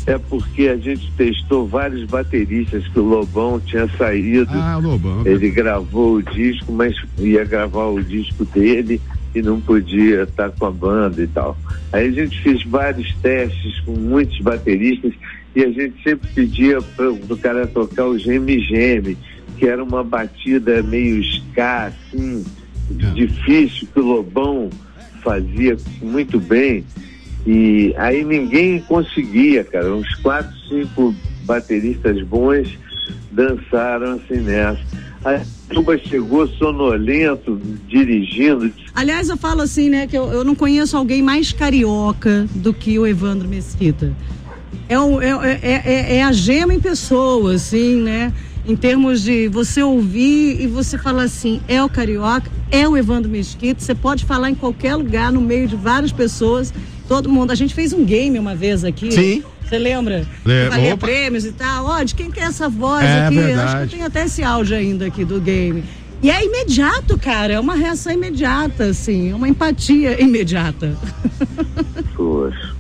é 0.07 0.19
porque 0.19 0.69
a 0.69 0.77
gente 0.77 1.11
testou 1.17 1.67
vários 1.67 2.05
bateristas 2.05 2.87
que 2.89 2.99
o 2.99 3.03
Lobão 3.05 3.61
tinha 3.61 3.89
saído. 3.99 4.49
ah, 4.53 4.77
Lobão. 4.79 5.23
Ele 5.27 5.51
gravou 5.51 6.15
o 6.17 6.23
disco, 6.23 6.73
mas 6.73 6.95
ia 7.19 7.45
gravar 7.45 7.87
o 7.87 8.03
disco 8.03 8.45
dele 8.45 9.01
e 9.35 9.43
não 9.43 9.61
podia 9.61 10.23
estar 10.23 10.51
com 10.51 10.67
a 10.67 10.71
banda 10.71 11.23
e 11.23 11.27
tal. 11.27 11.59
Aí 11.93 12.09
a 12.09 12.13
gente 12.13 12.41
fez 12.43 12.63
vários 12.65 13.13
testes 13.17 13.81
com 13.81 13.93
muitos 13.93 14.39
bateristas 14.41 15.13
e 15.55 15.65
a 15.65 15.71
gente 15.71 16.03
sempre 16.03 16.29
pedia 16.35 16.81
para 16.81 17.11
o 17.11 17.37
cara 17.39 17.67
tocar 17.67 18.07
o 18.07 18.19
Geme 18.19 18.61
Geme, 18.61 19.17
que 19.59 19.67
era 19.67 19.83
uma 19.83 20.05
batida 20.05 20.83
meio 20.83 21.21
ska, 21.23 21.87
assim, 21.87 22.45
É. 23.03 23.11
difícil, 23.11 23.89
que 23.93 23.99
o 23.99 24.05
Lobão 24.05 24.71
fazia 25.23 25.77
muito 26.01 26.39
bem. 26.39 26.85
E 27.47 27.95
aí 27.97 28.25
ninguém 28.25 28.81
conseguia, 28.81 29.63
cara. 29.65 29.95
Uns 29.95 30.13
quatro, 30.17 30.53
cinco 30.69 31.15
bateristas 31.45 32.21
bons 32.23 32.77
dançaram 33.31 34.13
assim 34.15 34.41
nessa. 34.41 34.81
A 35.25 35.41
Tuba 35.73 35.99
chegou 35.99 36.47
sonolento, 36.47 37.61
dirigindo. 37.89 38.71
Aliás, 38.95 39.29
eu 39.29 39.37
falo 39.37 39.63
assim, 39.63 39.89
né, 39.89 40.07
que 40.07 40.17
eu, 40.17 40.27
eu 40.33 40.45
não 40.45 40.55
conheço 40.55 40.97
alguém 40.97 41.23
mais 41.23 41.53
carioca 41.53 42.47
do 42.55 42.73
que 42.73 42.99
o 42.99 43.07
Evandro 43.07 43.49
Mesquita. 43.49 44.13
É, 44.89 44.99
o- 44.99 45.21
é, 45.21 45.59
é, 45.63 45.83
é- 45.85 46.17
é 46.19 46.23
a 46.23 46.31
gema 46.33 46.73
em 46.73 46.79
pessoa, 46.81 47.55
assim, 47.55 48.01
né? 48.01 48.33
Em 48.65 48.77
termos 48.77 49.23
de 49.23 49.49
você 49.49 49.83
ouvir 49.83 50.61
e 50.63 50.67
você 50.69 50.97
falar 50.99 51.25
assim, 51.25 51.61
é 51.69 51.83
o 51.83 51.89
carioca, 51.89 52.49
é 52.71 52.89
o 52.89 52.97
Evandro 52.97 53.31
Mesquita, 53.31 53.81
você 53.81 53.95
pode 53.95 54.25
falar 54.25 54.51
em 54.51 54.55
qualquer 54.55 54.95
lugar, 54.97 55.33
no 55.33 55.41
meio 55.41 55.67
de 55.67 55.75
várias 55.77 56.13
pessoas, 56.13 56.73
todo 57.09 57.29
mundo. 57.29 57.51
A 57.51 57.55
gente 57.55 57.75
fez 57.75 57.93
um 57.93 58.05
game 58.05 58.39
uma 58.39 58.55
vez 58.55 58.85
aqui. 58.85 59.11
Sim. 59.13 59.43
Você 59.63 59.79
lembra? 59.79 60.25
É, 60.47 60.69
Valia 60.69 60.95
opa. 60.95 61.07
prêmios 61.07 61.45
e 61.45 61.53
tal. 61.53 61.87
Ó, 61.87 62.03
de 62.03 62.15
quem 62.15 62.31
que 62.31 62.39
é 62.39 62.45
essa 62.45 62.69
voz 62.69 63.05
É 63.05 63.27
aqui? 63.27 63.39
Acho 63.39 63.47
que 63.49 63.55
verdade. 63.55 63.83
eu 63.83 63.89
tenho 63.89 64.07
até 64.07 64.25
esse 64.25 64.43
áudio 64.43 64.77
ainda 64.77 65.07
aqui 65.07 65.25
do 65.25 65.41
game. 65.41 65.83
E 66.23 66.31
é 66.31 66.45
imediato, 66.45 67.19
cara. 67.19 67.55
É 67.55 67.61
uma 67.61 67.75
reação 67.75 68.13
imediata, 68.13 68.85
assim. 68.85 69.33
Uma 69.33 69.49
empatia 69.49 70.21
imediata. 70.23 70.97
Poxa. 72.15 72.75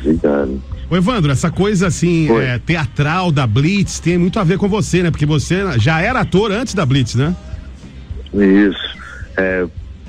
Obrigado. 0.00 0.62
Ô 0.90 0.96
Evandro, 0.96 1.30
essa 1.30 1.50
coisa 1.50 1.86
assim, 1.86 2.28
é, 2.38 2.58
teatral 2.58 3.30
da 3.30 3.46
Blitz 3.46 4.00
tem 4.00 4.16
muito 4.16 4.40
a 4.40 4.44
ver 4.44 4.56
com 4.56 4.68
você, 4.68 5.02
né? 5.02 5.10
Porque 5.10 5.26
você 5.26 5.78
já 5.78 6.00
era 6.00 6.20
ator 6.20 6.50
antes 6.50 6.72
da 6.72 6.86
Blitz, 6.86 7.14
né? 7.14 7.36
Isso. 8.32 8.96
É, 9.36 9.66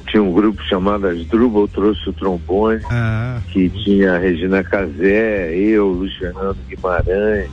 tinha 0.09 0.23
um 0.23 0.31
grupo 0.33 0.61
chamado 0.63 1.07
As 1.07 1.25
Drubal, 1.27 1.67
trouxe 1.67 2.09
o 2.09 2.13
trombone, 2.13 2.81
Ah, 2.89 3.39
que 3.49 3.69
tinha 3.69 4.13
a 4.13 4.17
Regina 4.17 4.63
Casé, 4.63 5.55
eu, 5.55 5.87
Luiz 5.87 6.13
Fernando 6.17 6.57
Guimarães, 6.67 7.51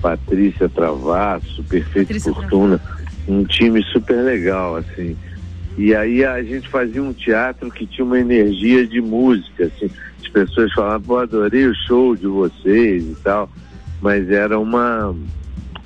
Patrícia 0.00 0.68
Travasso, 0.68 1.62
Perfeito 1.64 2.06
Patrícia 2.08 2.32
Fortuna, 2.32 2.80
um 3.28 3.44
time 3.44 3.82
super 3.84 4.22
legal, 4.22 4.76
assim. 4.76 5.16
E 5.76 5.94
aí 5.94 6.24
a 6.24 6.42
gente 6.42 6.68
fazia 6.68 7.02
um 7.02 7.12
teatro 7.12 7.70
que 7.70 7.86
tinha 7.86 8.04
uma 8.04 8.18
energia 8.18 8.86
de 8.86 9.00
música, 9.00 9.64
assim. 9.64 9.90
As 10.22 10.28
pessoas 10.28 10.72
falavam, 10.72 11.00
pô, 11.00 11.16
adorei 11.18 11.66
o 11.66 11.74
show 11.86 12.14
de 12.14 12.26
vocês 12.26 13.02
e 13.04 13.16
tal, 13.22 13.50
mas 14.00 14.30
era 14.30 14.58
uma, 14.58 15.14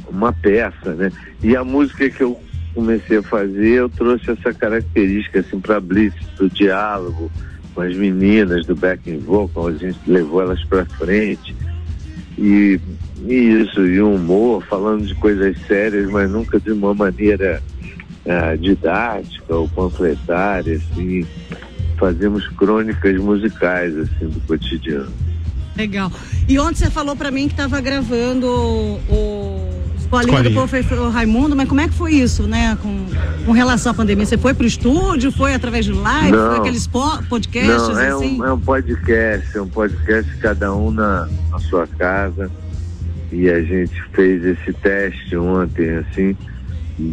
uma 0.09 0.33
peça, 0.33 0.95
né? 0.95 1.11
E 1.43 1.57
a 1.57 1.65
música 1.65 2.11
que 2.11 2.23
eu 2.23 2.39
comecei 2.75 3.19
a 3.19 3.23
fazer, 3.23 3.81
eu 3.81 3.89
trouxe 3.89 4.31
essa 4.31 4.53
característica, 4.53 5.41
assim, 5.41 5.61
para 5.61 5.81
Blitz, 5.81 6.17
do 6.37 6.49
diálogo 6.49 7.31
com 7.75 7.81
as 7.81 7.95
meninas 7.95 8.65
do 8.67 8.77
backing 8.77 9.19
vocal, 9.19 9.69
a 9.69 9.73
gente 9.73 9.99
levou 10.07 10.41
elas 10.41 10.63
para 10.65 10.85
frente. 10.85 11.55
E, 12.39 12.81
e 13.27 13.35
isso, 13.35 13.85
e 13.87 14.01
um 14.01 14.15
humor, 14.15 14.65
falando 14.67 15.07
de 15.07 15.15
coisas 15.17 15.57
sérias, 15.67 16.09
mas 16.11 16.31
nunca 16.31 16.59
de 16.61 16.71
uma 16.71 16.95
maneira 16.95 17.63
ah, 18.27 18.55
didática 18.57 19.55
ou 19.55 19.69
panfletária, 19.69 20.77
assim. 20.77 21.27
Fazemos 21.99 22.47
crônicas 22.49 23.17
musicais, 23.21 23.97
assim, 23.97 24.29
do 24.29 24.41
cotidiano. 24.47 25.13
Legal. 25.77 26.11
E 26.49 26.59
ontem 26.59 26.77
você 26.77 26.91
falou 26.91 27.17
pra 27.17 27.31
mim 27.31 27.49
que 27.49 27.55
tava 27.55 27.81
gravando 27.81 28.47
o, 28.47 29.64
o 30.17 30.21
Escolinha 30.21 30.43
do 30.43 30.49
Escolinha. 30.49 30.83
Professor 30.87 31.11
Raimundo, 31.11 31.57
mas 31.57 31.69
como 31.69 31.81
é 31.81 31.89
que 31.89 31.95
foi 31.95 32.15
isso, 32.15 32.45
né? 32.45 32.77
Com, 32.83 33.07
com 33.47 33.53
relação 33.53 33.93
à 33.93 33.95
pandemia? 33.95 34.25
Você 34.27 34.39
foi 34.39 34.55
pro 34.55 34.67
estúdio? 34.67 35.31
Foi 35.33 35.55
através 35.55 35.85
de 35.85 35.93
live? 35.93 36.33
Não. 36.33 36.49
Foi 36.51 36.59
aqueles 36.59 36.87
po- 36.87 37.23
podcasts, 37.29 37.89
Não, 37.89 38.01
é 38.01 38.09
assim? 38.09 38.41
um, 38.41 38.45
é 38.47 38.53
um 38.53 38.61
podcast, 38.61 39.57
é 39.57 39.61
um 39.63 39.69
podcast 39.69 40.37
cada 40.39 40.75
um 40.75 40.91
na, 40.91 41.29
na 41.51 41.59
sua 41.59 41.87
casa. 41.87 42.51
E 43.33 43.49
a 43.49 43.61
gente 43.63 44.01
fez 44.13 44.45
esse 44.45 44.73
teste 44.75 45.37
ontem, 45.37 45.91
assim. 45.97 46.37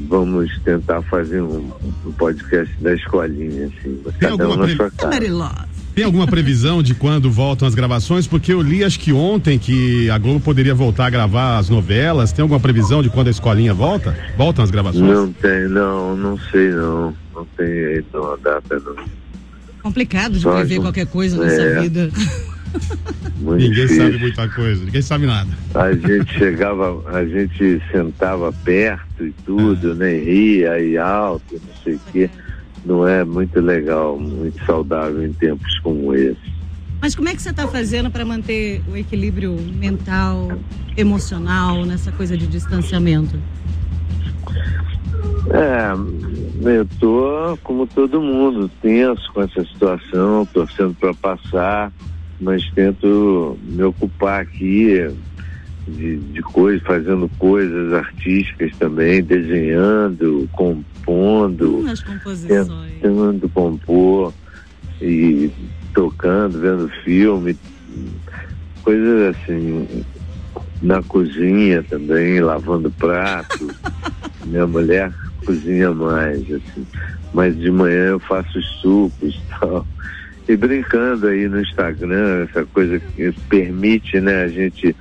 Vamos 0.08 0.52
tentar 0.64 1.02
fazer 1.04 1.42
um, 1.42 1.72
um 2.06 2.12
podcast 2.12 2.72
da 2.82 2.94
escolinha, 2.94 3.66
assim. 3.68 4.00
Cada 4.20 4.36
um 4.46 4.52
alguma 4.52 4.68
na 4.68 4.76
sua 4.76 4.92
casa. 4.92 5.10
Tem 5.94 6.06
alguma 6.06 6.26
previsão 6.26 6.82
de 6.82 6.96
quando 6.96 7.30
voltam 7.30 7.68
as 7.68 7.76
gravações? 7.76 8.26
Porque 8.26 8.54
eu 8.54 8.62
li 8.62 8.84
acho 8.84 9.00
que 9.00 9.12
ontem 9.12 9.60
que 9.60 10.10
a 10.10 10.18
Globo 10.18 10.40
poderia 10.40 10.74
voltar 10.74 11.08
a 11.08 11.10
gravar 11.10 11.58
as 11.58 11.70
novelas. 11.70 12.32
Tem 12.32 12.42
alguma 12.44 12.60
previsão 12.60 13.04
de 13.04 13.10
quando 13.10 13.28
a 13.28 13.32
escolinha 13.32 13.74
volta? 13.74 14.16
Voltam 14.38 14.64
as 14.64 14.72
gravações? 14.72 15.04
Não 15.04 15.32
tem, 15.34 15.68
não, 15.68 16.16
não 16.16 16.38
sei 16.52 16.70
não. 16.70 17.14
Não 17.36 17.46
tem 17.58 17.68
aí 17.68 18.06
não, 18.14 18.34
a 18.34 18.38
data 18.38 18.80
não. 18.80 18.96
Complicado 19.84 20.34
de 20.34 20.42
Só 20.42 20.56
prever 20.56 20.80
qualquer 20.80 21.08
coisa 21.08 21.44
nessa 21.44 21.62
é. 21.62 21.82
vida. 21.82 22.10
Muito 23.42 23.64
Ninguém 23.64 23.84
difícil. 23.84 24.06
sabe 24.06 24.18
muita 24.20 24.48
coisa, 24.48 24.86
ninguém 24.86 25.02
sabe 25.02 25.26
nada. 25.26 25.50
A 25.74 25.92
gente 25.92 26.38
chegava, 26.38 27.04
a 27.10 27.26
gente 27.26 27.82
sentava 27.92 28.54
perto 28.54 29.26
e 29.26 29.32
tudo, 29.46 29.96
né? 29.96 30.16
e 30.16 30.24
Ria 30.24 30.80
e 30.80 30.98
alto, 30.98 31.54
não 31.54 31.84
sei 31.84 31.96
o 31.96 32.00
quê. 32.12 32.30
Não 32.86 33.08
é 33.08 33.24
muito 33.24 33.60
legal, 33.60 34.18
muito 34.18 34.64
saudável 34.66 35.24
em 35.24 35.34
tempos 35.34 35.80
como 35.80 36.14
esse. 36.14 36.52
Mas 37.02 37.16
como 37.16 37.30
é 37.30 37.36
que 37.36 37.42
você 37.42 37.50
está 37.50 37.68
fazendo 37.68 38.12
para 38.12 38.24
manter 38.24 38.82
o 38.88 38.96
equilíbrio 38.96 39.54
mental, 39.54 40.50
emocional, 40.96 41.84
nessa 41.84 42.12
coisa 42.12 42.38
de 42.38 42.46
distanciamento? 42.46 43.40
É, 45.50 46.70
eu 46.70 46.88
tô 47.00 47.58
como 47.64 47.88
todo 47.88 48.22
mundo, 48.22 48.70
tenso 48.82 49.32
com 49.34 49.42
essa 49.42 49.64
situação, 49.66 50.46
torcendo 50.46 50.94
para 50.94 51.14
passar, 51.16 51.92
mas 52.40 52.64
tento 52.72 53.58
me 53.64 53.84
ocupar 53.84 54.42
aqui 54.42 55.08
de, 55.88 56.18
de 56.18 56.42
coisas, 56.42 56.82
fazendo 56.84 57.30
coisas 57.38 57.94
artísticas 57.94 58.72
também, 58.78 59.24
desenhando, 59.24 60.48
compondo. 60.52 61.84
Tentando 63.02 63.50
compor 63.50 64.34
e 65.02 65.52
tocando, 65.94 66.60
vendo 66.60 66.90
filme, 67.04 67.58
coisas 68.84 69.36
assim, 69.36 70.04
na 70.82 71.02
cozinha 71.04 71.84
também, 71.84 72.40
lavando 72.40 72.92
prato. 72.92 73.68
Minha 74.46 74.68
mulher 74.68 75.12
cozinha 75.46 75.92
mais, 75.92 76.42
assim. 76.52 76.86
Mas 77.34 77.58
de 77.58 77.72
manhã 77.72 78.10
eu 78.10 78.20
faço 78.20 78.58
os 78.58 78.82
sucos 78.82 79.36
e 79.36 79.60
tal. 79.60 79.88
E 80.48 80.58
brincando 80.58 81.28
aí 81.28 81.48
no 81.48 81.62
Instagram, 81.62 82.44
essa 82.44 82.66
coisa 82.66 83.00
que 83.00 83.32
permite, 83.48 84.20
né, 84.20 84.44
a 84.44 84.48
gente 84.48 84.96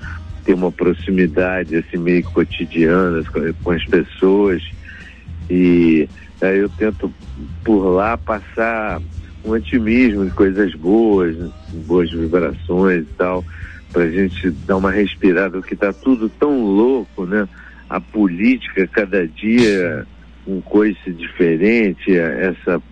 ter 0.51 0.55
uma 0.55 0.73
proximidade 0.73 1.77
assim 1.77 1.97
meio 1.97 2.25
cotidiana 2.25 3.23
com, 3.63 3.71
as 3.71 3.85
pessoas. 3.85 4.63
E 5.49 6.09
aí 6.41 6.59
eu 6.59 6.69
tento 6.71 7.13
por 7.65 7.91
lá 7.91 8.17
passar 8.17 9.01
um 9.45 9.51
otimismo 9.51 10.25
de 10.25 10.33
coisas 10.33 10.75
boas, 10.75 11.37
boas 11.87 12.11
vibrações 12.11 13.03
e 13.03 13.15
tal, 13.17 13.45
para 13.93 14.05
a 14.05 14.11
gente 14.11 14.51
dar 14.67 14.77
uma 14.77 14.91
respirada, 14.91 15.59
porque 15.59 15.75
está 15.75 15.93
tudo 15.93 16.29
tão 16.29 16.65
louco, 16.65 17.25
né? 17.25 17.49
A 17.89 18.01
política, 18.01 18.87
cada 18.89 19.27
dia 19.27 20.07
um 20.47 20.61
coice 20.61 21.13
diferente, 21.13 22.17
essa 22.17 22.83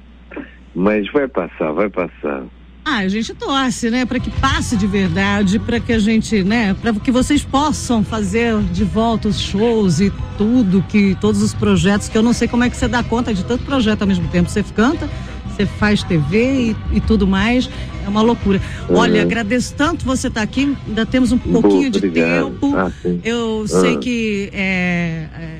Mas 0.74 1.10
vai 1.10 1.26
passar, 1.26 1.72
vai 1.72 1.88
passar. 1.88 2.44
Ah, 2.90 2.99
a 3.00 3.09
gente 3.09 3.35
torce, 3.35 3.90
né, 3.90 4.07
para 4.07 4.18
que 4.18 4.30
passe 4.30 4.75
de 4.76 4.87
verdade, 4.87 5.59
para 5.59 5.78
que 5.78 5.92
a 5.92 5.99
gente, 5.99 6.42
né, 6.42 6.75
para 6.80 6.92
que 6.95 7.11
vocês 7.11 7.45
possam 7.45 8.02
fazer 8.02 8.59
de 8.73 8.83
volta 8.83 9.28
os 9.28 9.38
shows 9.38 10.00
e 10.00 10.11
tudo 10.38 10.83
que 10.88 11.14
todos 11.21 11.42
os 11.42 11.52
projetos 11.52 12.09
que 12.09 12.16
eu 12.16 12.23
não 12.23 12.33
sei 12.33 12.49
como 12.49 12.64
é 12.64 12.71
que 12.71 12.76
você 12.76 12.88
dá 12.88 13.02
conta 13.02 13.35
de 13.35 13.45
tanto 13.45 13.62
projeto 13.64 14.02
ao 14.02 14.09
mesmo 14.09 14.26
tempo. 14.28 14.49
Você 14.49 14.62
canta, 14.75 15.07
você 15.54 15.66
faz 15.66 16.02
TV 16.02 16.71
e, 16.92 16.97
e 16.97 17.00
tudo 17.00 17.26
mais. 17.26 17.68
É 18.07 18.09
uma 18.09 18.23
loucura. 18.23 18.59
Olha, 18.88 19.16
Uhum. 19.21 19.26
agradeço 19.26 19.75
tanto 19.76 20.07
você 20.07 20.28
estar 20.28 20.40
aqui. 20.40 20.75
Ainda 20.87 21.04
temos 21.04 21.30
um 21.30 21.37
pouquinho 21.37 21.90
de 21.90 21.99
obrigado. 21.99 22.45
tempo. 22.52 22.75
Ah. 22.75 22.90
Eu 23.23 23.66
sei 23.68 23.97
Ah. 23.97 23.99
que 23.99 24.49
é, 24.54 25.26
é, 25.38 25.59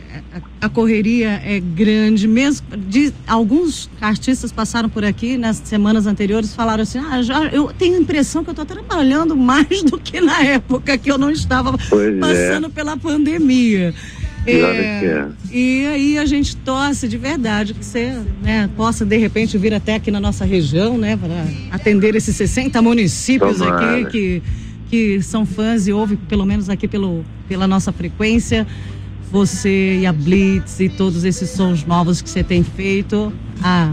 a, 0.61 0.69
correria 0.69 1.41
é 1.45 1.59
grande, 1.61 2.29
mesmo 2.29 2.67
de, 2.77 3.13
alguns 3.27 3.91
artistas 4.01 4.53
passaram 4.53 4.89
por 4.89 5.05
aqui 5.05 5.37
nas 5.37 5.57
semanas 5.57 6.07
anteriores 6.07 6.55
falaram 6.55 6.83
assim, 6.83 6.99
ah, 6.99 7.23
já, 7.23 7.47
eu 7.47 7.73
tenho 7.77 7.97
a 7.97 8.01
impressão 8.01 8.45
que 8.45 8.51
eu 8.51 8.53
estou 8.53 8.67
trabalhando 8.67 9.37
mais 9.37 9.83
do 9.83 9.99
que 9.99 10.21
na 10.21 10.43
época 10.43 10.97
que 10.99 11.11
eu 11.11 11.19
não 11.19 11.31
estava 11.31 11.77
Pois 11.89 12.15
é. 12.15 12.19
passando 12.19 12.71
pela 12.71 12.97
pandemia. 12.97 13.95
Que 14.45 14.63
é. 14.63 15.29
E 15.51 15.87
aí 15.87 16.19
a 16.19 16.25
gente 16.25 16.57
torce 16.57 17.07
de 17.07 17.19
verdade 17.19 17.75
que 17.75 17.85
você 17.85 18.19
né, 18.43 18.69
possa 18.77 19.05
de 19.05 19.17
repente 19.17 19.59
vir 19.59 19.75
até 19.75 19.95
aqui 19.95 20.11
na 20.11 20.21
nossa 20.21 20.45
região, 20.45 20.97
né, 20.97 21.17
para 21.17 21.45
atender 21.71 22.15
esses 22.15 22.35
60 22.37 22.81
municípios 22.81 23.59
Tomara. 23.59 24.01
aqui 24.01 24.11
que, 24.11 24.43
que 24.91 25.23
são 25.23 25.45
fãs 25.45 25.87
e 25.87 25.93
ouvem 25.93 26.17
pelo 26.29 26.47
menos 26.47 26.69
aqui 26.71 26.89
pelo, 26.89 27.25
pela 27.47 27.67
nossa 27.67 27.93
frequência. 27.93 28.67
Você 29.31 29.99
e 30.01 30.07
a 30.07 30.13
Blitz 30.13 30.81
e 30.81 30.89
todos 30.89 31.25
esses 31.25 31.51
sons 31.51 31.85
novos 31.85 32.23
que 32.23 32.31
você 32.31 32.43
tem 32.43 32.63
feito 32.63 33.33
há, 33.63 33.93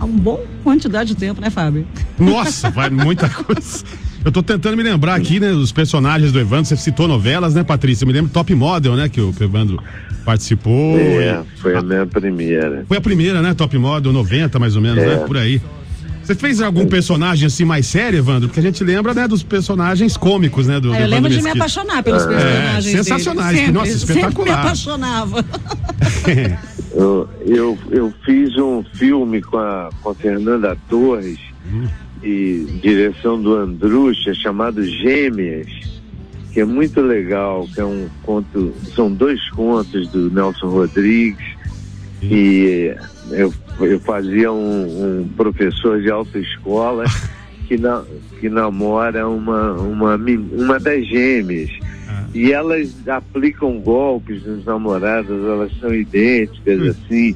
há 0.00 0.04
um 0.04 0.12
bom 0.16 0.40
quantidade 0.62 1.08
de 1.14 1.16
tempo, 1.16 1.40
né, 1.40 1.50
Fábio? 1.50 1.86
Nossa, 2.18 2.70
vai 2.70 2.88
muita 2.90 3.28
coisa. 3.28 3.84
Eu 4.24 4.32
tô 4.32 4.42
tentando 4.42 4.76
me 4.76 4.82
lembrar 4.82 5.14
aqui, 5.14 5.38
né, 5.38 5.50
dos 5.52 5.70
personagens 5.72 6.32
do 6.32 6.40
Evandro. 6.40 6.66
Você 6.66 6.76
citou 6.76 7.06
novelas, 7.06 7.54
né, 7.54 7.62
Patrícia? 7.62 8.04
Eu 8.04 8.08
me 8.08 8.12
lembro 8.12 8.30
Top 8.30 8.52
Model, 8.54 8.96
né, 8.96 9.08
que 9.08 9.20
o 9.20 9.32
Evandro 9.40 9.80
participou. 10.24 10.98
É, 10.98 11.42
foi 11.56 11.76
a 11.76 11.82
minha 11.82 12.06
primeira. 12.06 12.84
Foi 12.88 12.96
a 12.96 13.00
primeira, 13.00 13.40
né, 13.42 13.54
Top 13.54 13.76
Model, 13.78 14.12
90 14.12 14.58
mais 14.58 14.74
ou 14.76 14.82
menos, 14.82 14.98
É. 15.02 15.06
né, 15.06 15.16
por 15.26 15.36
aí. 15.36 15.60
Você 16.26 16.34
fez 16.34 16.60
algum 16.60 16.86
personagem 16.86 17.46
assim 17.46 17.64
mais 17.64 17.86
sério, 17.86 18.18
Evandro? 18.18 18.48
Porque 18.48 18.58
a 18.58 18.62
gente 18.62 18.82
lembra, 18.82 19.14
né, 19.14 19.28
dos 19.28 19.44
personagens 19.44 20.16
cômicos, 20.16 20.66
né, 20.66 20.80
do, 20.80 20.88
do 20.88 20.94
eu 20.94 21.06
lembro 21.06 21.30
de 21.30 21.40
me 21.40 21.50
apaixonar 21.50 22.02
pelos 22.02 22.24
É, 22.24 22.26
personagens. 22.26 22.84
sensacionais, 23.06 23.60
que, 23.60 23.70
nossa, 23.70 23.86
Sempre, 23.92 24.06
sempre 24.06 24.14
me 24.14 24.20
espetacular. 24.28 24.60
apaixonava. 24.60 25.44
Eu, 26.98 27.28
eu, 27.44 27.78
eu 27.90 28.14
fiz 28.24 28.56
um 28.56 28.82
filme 28.94 29.42
com 29.42 29.58
a, 29.58 29.90
com 30.02 30.10
a 30.10 30.14
Fernanda 30.14 30.74
Torres 30.88 31.38
e 32.22 32.66
direção 32.82 33.38
do 33.40 33.54
Andrucha 33.54 34.32
chamado 34.34 34.82
Gêmeas, 34.82 35.66
que 36.54 36.60
é 36.60 36.64
muito 36.64 37.02
legal, 37.02 37.68
que 37.74 37.80
é 37.82 37.84
um 37.84 38.08
conto, 38.22 38.72
são 38.94 39.12
dois 39.12 39.46
contos 39.50 40.08
do 40.08 40.30
Nelson 40.30 40.68
Rodrigues 40.68 41.44
e 42.22 42.94
eu, 43.30 43.52
eu 43.80 44.00
fazia 44.00 44.50
um, 44.52 45.20
um 45.20 45.28
professor 45.36 46.00
de 46.00 46.10
autoescola 46.10 47.04
que, 47.66 47.76
na, 47.76 48.02
que 48.40 48.48
namora 48.48 49.28
uma, 49.28 49.72
uma, 49.72 50.16
uma 50.16 50.80
das 50.80 51.06
gêmeas. 51.06 51.70
E 52.34 52.52
elas 52.52 52.94
aplicam 53.08 53.80
golpes 53.80 54.44
nos 54.44 54.64
namorados, 54.64 55.30
elas 55.30 55.72
são 55.80 55.94
idênticas, 55.94 56.82
assim. 56.88 57.34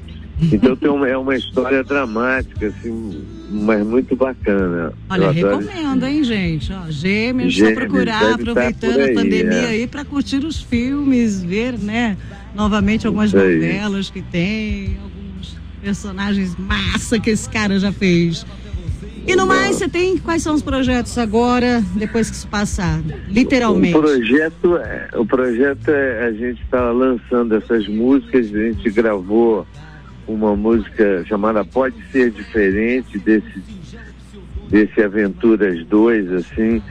Então 0.52 0.74
tem 0.74 0.90
uma, 0.90 1.08
é 1.08 1.16
uma 1.16 1.36
história 1.36 1.84
dramática, 1.84 2.66
assim, 2.68 3.24
mas 3.50 3.86
muito 3.86 4.16
bacana. 4.16 4.92
Olha, 5.08 5.24
Eu 5.24 5.30
adoro 5.30 5.58
recomendo, 5.58 6.06
hein, 6.06 6.24
gente? 6.24 6.72
Ó, 6.72 6.90
gêmeos, 6.90 7.54
só 7.54 7.66
Gêmeos, 7.66 7.78
procurar, 7.78 8.20
deve 8.20 8.34
aproveitando 8.34 8.92
por 8.94 9.00
a 9.00 9.04
aí, 9.04 9.14
pandemia 9.14 9.58
é. 9.58 9.68
aí 9.68 9.86
para 9.86 10.04
curtir 10.04 10.44
os 10.44 10.60
filmes, 10.60 11.42
ver, 11.42 11.78
né? 11.78 12.16
Novamente 12.54 13.06
algumas 13.06 13.28
Isso 13.28 13.38
aí. 13.38 13.54
novelas 13.54 14.10
que 14.10 14.22
tem, 14.22 14.96
alguns 15.02 15.56
personagens 15.82 16.56
massa 16.58 17.18
que 17.18 17.30
esse 17.30 17.48
cara 17.48 17.78
já 17.78 17.92
fez. 17.92 18.44
E 19.26 19.36
no 19.36 19.46
mais, 19.46 19.76
você 19.76 19.88
tem 19.88 20.16
quais 20.18 20.42
são 20.42 20.54
os 20.54 20.62
projetos 20.62 21.16
agora, 21.18 21.82
depois 21.94 22.28
que 22.30 22.36
isso 22.36 22.48
passar? 22.48 23.00
Literalmente. 23.28 23.96
O 23.96 24.00
projeto, 24.00 24.76
é- 24.78 25.08
o 25.14 25.26
projeto 25.26 25.88
é, 25.88 26.24
a 26.26 26.32
gente 26.32 26.60
está 26.62 26.90
lançando 26.90 27.54
essas 27.54 27.86
músicas, 27.86 28.46
a 28.46 28.58
gente 28.58 28.90
gravou 28.90 29.66
uma 30.26 30.56
música 30.56 31.24
chamada 31.28 31.64
Pode 31.64 31.96
Ser 32.10 32.30
Diferente 32.30 33.18
desse, 33.18 33.62
desse 34.68 35.02
Aventuras 35.02 35.84
2, 35.86 36.32
assim, 36.32 36.82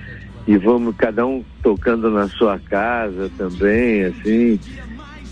e 0.48 0.58
vamos 0.58 0.96
cada 0.98 1.26
um 1.26 1.44
tocando 1.64 2.10
na 2.10 2.28
sua 2.30 2.60
casa 2.60 3.30
também, 3.38 4.06
assim, 4.06 4.60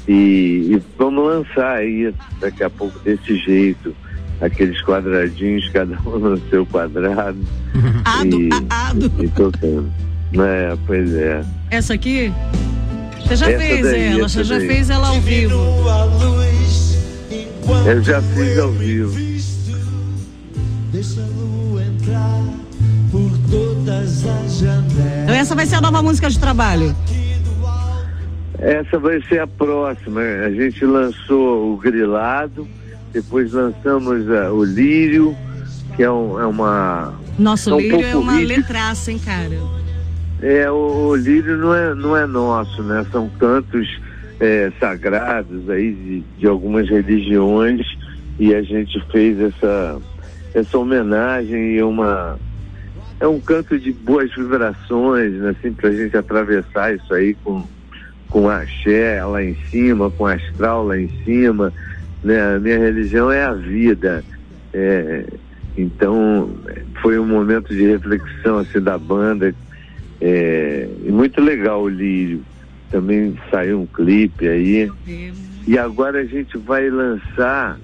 e, 0.08 0.74
e 0.74 0.82
vamos 0.98 1.26
lançar 1.28 1.78
aí 1.78 2.14
daqui 2.40 2.64
a 2.64 2.70
pouco 2.70 2.98
desse 3.00 3.36
jeito, 3.38 3.96
aqueles 4.42 4.82
quadradinhos, 4.84 5.68
cada 5.70 5.98
um 6.06 6.18
no 6.20 6.38
seu 6.50 6.66
quadrado. 6.66 7.38
Ado, 8.06 8.42
e, 8.42 8.50
a- 8.70 8.90
ado. 8.90 9.12
e 9.20 9.28
tocando. 9.30 9.92
É, 10.34 10.78
pois 10.86 11.14
é. 11.14 11.44
Essa 11.72 11.94
aqui? 11.94 12.32
Você 13.22 13.36
já 13.36 13.50
Essa 13.52 13.60
fez 13.60 13.82
daí, 13.84 14.08
ela, 14.14 14.30
você 14.30 14.44
já 14.44 14.58
daí. 14.58 14.68
fez 14.68 14.90
ela 14.90 15.08
ao 15.10 15.20
vivo. 15.22 15.90
a 15.90 16.04
luz 16.06 16.98
enquanto 17.30 17.88
Eu 17.88 18.02
já 18.04 18.22
fiz 18.22 18.58
ao 18.60 18.72
vivo. 18.72 19.10
visto. 19.12 19.78
Deixa 20.92 21.22
a 21.22 21.26
lua 21.26 21.84
entrar 21.84 22.44
por 23.12 23.30
todas 23.52 24.26
as 24.26 24.60
janelas. 24.60 25.24
Então 25.24 25.36
essa 25.36 25.56
vai 25.56 25.66
ser 25.66 25.76
a 25.76 25.82
nova 25.82 26.02
música 26.02 26.30
de 26.30 26.40
trabalho. 26.40 26.96
Essa 28.60 28.98
vai 28.98 29.22
ser 29.24 29.40
a 29.40 29.48
próxima. 29.48 30.22
A 30.22 30.50
gente 30.52 30.84
lançou 30.86 31.74
o 31.74 31.78
Grilado, 31.78 32.68
depois 33.14 33.52
lançamos 33.54 34.30
ah, 34.32 34.52
o 34.52 34.64
Lírio, 34.64 35.36
que 35.96 36.04
é, 36.04 36.12
um- 36.12 36.40
é 36.40 36.46
uma. 36.46 37.14
Nosso 37.38 37.70
É 37.70 37.74
um 37.74 37.80
lírio 37.80 38.06
é 38.06 38.16
uma 38.16 38.40
letraça, 38.40 39.12
hein, 39.12 39.20
cara? 39.24 39.56
É, 40.42 40.70
o, 40.72 41.10
o 41.10 41.16
Lírio 41.16 41.58
não 41.58 41.74
é, 41.74 41.94
não 41.96 42.18
é 42.18 42.26
nosso, 42.26 42.82
né? 42.84 43.06
São 43.12 43.30
cantos 43.40 43.88
é, 44.40 44.72
sagrados 44.80 45.70
aí 45.70 45.92
de, 45.94 46.24
de 46.40 46.48
algumas 46.48 46.90
religiões 46.90 47.82
e 48.40 48.54
a 48.54 48.62
gente 48.62 49.00
fez 49.12 49.40
essa, 49.40 50.00
essa 50.54 50.78
homenagem 50.78 51.76
e 51.76 51.84
uma. 51.84 52.40
É 53.20 53.28
um 53.28 53.40
canto 53.40 53.80
de 53.80 53.92
boas 53.92 54.32
vibrações, 54.36 55.34
né? 55.34 55.56
Assim, 55.60 55.72
pra 55.74 55.92
gente 55.92 56.16
atravessar 56.18 56.94
isso 56.96 57.12
aí 57.14 57.36
com, 57.44 57.64
com 58.30 58.50
axé 58.50 59.24
lá 59.24 59.44
em 59.44 59.56
cima, 59.70 60.12
com 60.12 60.26
astral 60.26 60.86
lá 60.86 61.00
em 61.00 61.10
cima. 61.24 61.74
Né? 62.24 62.56
A 62.56 62.60
minha 62.60 62.78
religião 62.78 63.32
é 63.32 63.44
a 63.44 63.54
vida. 63.54 64.24
É, 64.74 65.26
então, 65.78 66.50
foi 67.02 67.20
um 67.20 67.26
momento 67.26 67.74
de 67.74 67.88
reflexão 67.88 68.60
assim, 68.60 68.80
da 68.80 68.98
banda. 68.98 69.54
É, 70.20 70.90
e 71.06 71.12
muito 71.12 71.42
legal 71.42 71.84
o 71.84 71.90
Lírio. 71.90 72.42
Também 72.90 73.38
saiu 73.52 73.82
um 73.82 73.86
clipe 73.86 74.48
aí. 74.48 74.92
E 75.68 75.78
agora 75.78 76.22
a 76.22 76.26
gente 76.26 76.58
vai 76.58 76.90
lançar. 76.90 77.80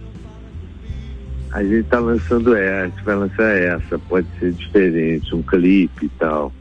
A 1.52 1.62
gente 1.62 1.82
está 1.82 2.00
lançando 2.00 2.56
essa, 2.56 2.82
a 2.82 2.88
gente 2.88 3.04
vai 3.04 3.16
lançar 3.16 3.56
essa, 3.56 4.00
pode 4.00 4.26
ser 4.40 4.54
diferente, 4.54 5.36
um 5.36 5.44
clipe 5.44 6.06
e 6.08 6.10
tal. 6.18 6.52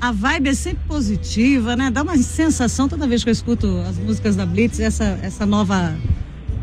A 0.00 0.12
vibe 0.12 0.50
é 0.50 0.54
sempre 0.54 0.80
positiva, 0.86 1.74
né? 1.74 1.90
Dá 1.90 2.02
uma 2.02 2.16
sensação 2.18 2.88
toda 2.88 3.06
vez 3.06 3.24
que 3.24 3.30
eu 3.30 3.32
escuto 3.32 3.66
as 3.88 3.96
músicas 3.98 4.36
da 4.36 4.44
Blitz, 4.44 4.78
essa, 4.80 5.18
essa 5.22 5.46
nova. 5.46 5.94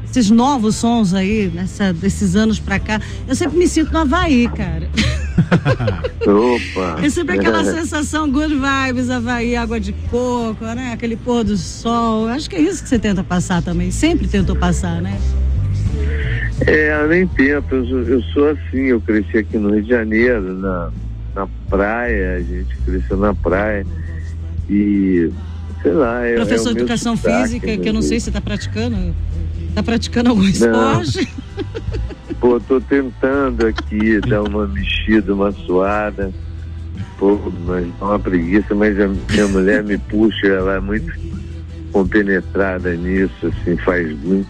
Esses 0.10 0.30
novos 0.30 0.76
sons 0.76 1.12
aí, 1.16 1.52
nessa, 1.52 1.92
desses 1.92 2.36
anos 2.36 2.60
pra 2.60 2.78
cá. 2.80 3.02
Eu 3.28 3.36
sempre 3.36 3.58
me 3.58 3.68
sinto 3.68 3.92
no 3.92 3.98
Havaí, 4.00 4.48
cara. 4.48 4.88
Opa! 6.22 7.04
É 7.04 7.10
sempre 7.10 7.40
aquela 7.40 7.64
sensação 7.66 8.30
good 8.32 8.54
vibes, 8.54 9.10
Havaí, 9.10 9.56
água 9.56 9.80
de 9.80 9.92
coco, 10.12 10.64
né? 10.66 10.92
Aquele 10.94 11.16
pôr 11.16 11.44
do 11.44 11.58
sol. 11.58 12.28
Acho 12.28 12.48
que 12.48 12.56
é 12.56 12.62
isso 12.62 12.84
que 12.84 12.90
você 12.90 13.00
tenta 13.00 13.24
passar 13.24 13.64
também. 13.64 13.90
Sempre 13.90 14.28
tentou 14.28 14.56
passar, 14.56 15.02
né? 15.02 15.20
É, 16.68 17.02
eu 17.02 17.08
nem 17.10 17.26
tento, 17.28 17.74
eu, 17.74 17.88
sou- 17.88 18.02
eu 18.04 18.22
sou 18.34 18.50
assim, 18.52 18.82
eu 18.84 19.02
cresci 19.02 19.40
aqui 19.40 19.58
no 19.58 19.72
Rio 19.74 19.82
de 19.82 19.90
Janeiro, 19.90 20.54
na 20.60 20.92
praia, 21.74 22.36
a 22.36 22.42
gente 22.42 22.78
cresceu 22.86 23.18
na 23.18 23.34
praia 23.34 23.84
e 24.70 25.32
sei 25.82 25.92
lá, 25.92 26.24
é, 26.24 26.36
Professor 26.36 26.70
é 26.70 26.74
de 26.74 26.80
educação 26.82 27.18
sotaque, 27.18 27.42
física, 27.42 27.68
né, 27.68 27.78
que 27.78 27.90
eu 27.90 27.94
não 27.94 28.04
sei 28.04 28.20
se 28.20 28.26
você 28.26 28.32
tá 28.32 28.40
praticando. 28.40 29.16
Tá 29.74 29.82
praticando 29.82 30.30
algum 30.30 30.44
esporte? 30.44 31.28
Pô, 32.40 32.60
tô 32.60 32.80
tentando 32.80 33.66
aqui 33.66 34.20
dar 34.30 34.44
uma 34.44 34.68
mexida, 34.68 35.34
uma 35.34 35.52
suada. 35.52 36.32
Pô, 37.18 37.40
mas 37.66 37.88
dá 38.00 38.06
uma 38.06 38.20
preguiça, 38.20 38.76
mas 38.76 39.00
a 39.00 39.08
minha 39.08 39.48
mulher 39.48 39.84
me 39.84 39.98
puxa, 39.98 40.46
ela 40.46 40.76
é 40.76 40.80
muito 40.80 41.12
compenetrada 41.92 42.96
nisso, 42.96 43.48
assim, 43.48 43.76
faz 43.78 44.08
muito, 44.22 44.48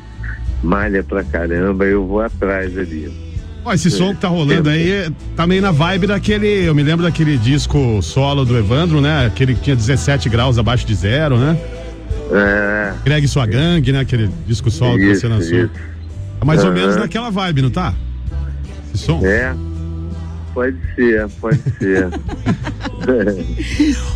malha 0.62 1.04
pra 1.04 1.24
caramba, 1.24 1.86
eu 1.86 2.06
vou 2.06 2.20
atrás 2.20 2.78
ali. 2.78 3.33
Ó, 3.66 3.74
esse 3.74 3.90
som 3.90 4.14
que 4.14 4.20
tá 4.22 4.28
rolando 4.28 4.70
aí 4.70 5.10
tá 5.36 5.48
meio 5.48 5.62
na 5.62 5.72
vibe 5.72 6.08
daquele. 6.08 6.48
Eu 6.68 6.76
me 6.76 6.84
lembro 6.84 7.04
daquele 7.06 7.38
disco 7.38 8.02
solo 8.02 8.44
do 8.44 8.58
Evandro, 8.58 9.00
né? 9.00 9.26
Aquele 9.26 9.56
que 9.56 9.62
tinha 9.62 9.76
17 9.76 10.28
graus 10.30 10.58
abaixo 10.58 10.86
de 10.86 10.94
zero, 10.94 11.38
né? 11.38 11.58
É, 12.32 12.94
Greg 13.06 13.28
Sua 13.28 13.46
Gangue, 13.46 13.92
né? 13.92 14.00
Aquele 14.02 14.30
disco 14.48 14.70
solo 14.70 14.98
que 14.98 15.06
você 15.06 15.12
Isso, 15.12 15.28
lançou. 15.30 15.58
isso. 15.58 15.70
É 16.42 16.46
mais 16.46 16.60
ou 16.62 16.68
Aham. 16.72 16.76
menos 16.76 16.96
naquela 16.98 17.30
vibe, 17.30 17.62
não 17.62 17.70
tá? 17.70 17.94
Esse 18.94 19.06
som? 19.06 19.22
é. 19.26 19.54
Pode 20.54 20.78
ser, 20.96 21.28
pode 21.42 21.60
ser. 21.80 22.10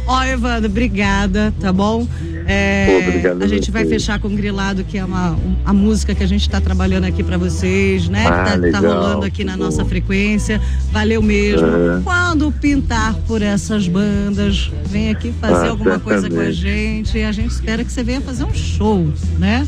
Ó, 0.07 0.23
Evandro, 0.23 0.69
obrigada, 0.69 1.53
tá 1.59 1.73
bom? 1.73 2.07
É, 2.45 3.03
obrigado 3.07 3.43
a 3.43 3.47
gente 3.47 3.69
vai 3.71 3.85
fechar 3.85 4.19
com 4.19 4.29
Grilado, 4.33 4.83
que 4.85 4.97
é 4.97 5.03
uma, 5.03 5.31
um- 5.31 5.55
a 5.65 5.73
música 5.73 6.15
que 6.15 6.23
a 6.23 6.27
gente 6.27 6.41
está 6.43 6.61
trabalhando 6.61 7.03
aqui 7.05 7.21
para 7.23 7.37
vocês, 7.37 8.07
né? 8.07 8.25
Ah, 8.27 8.57
que 8.57 8.71
tá, 8.71 8.81
tá 8.81 8.87
rolando 8.87 9.25
aqui 9.25 9.43
na 9.43 9.57
nossa 9.57 9.83
frequência. 9.83 10.61
Valeu 10.91 11.21
mesmo. 11.21 11.67
Aham. 11.67 12.01
Quando 12.03 12.51
pintar 12.51 13.15
por 13.27 13.41
essas 13.41 13.87
bandas, 13.87 14.71
vem 14.85 15.09
aqui 15.09 15.33
fazer 15.41 15.67
Ah, 15.67 15.71
alguma 15.71 15.99
coisa 15.99 16.29
com 16.29 16.35
a 16.35 16.45
certamente. 16.45 16.61
gente. 16.61 17.17
E 17.17 17.23
a 17.23 17.31
gente 17.33 17.51
espera 17.51 17.83
que 17.83 17.91
você 17.91 18.03
venha 18.03 18.21
fazer 18.21 18.45
um 18.45 18.53
show, 18.53 19.05
né? 19.37 19.67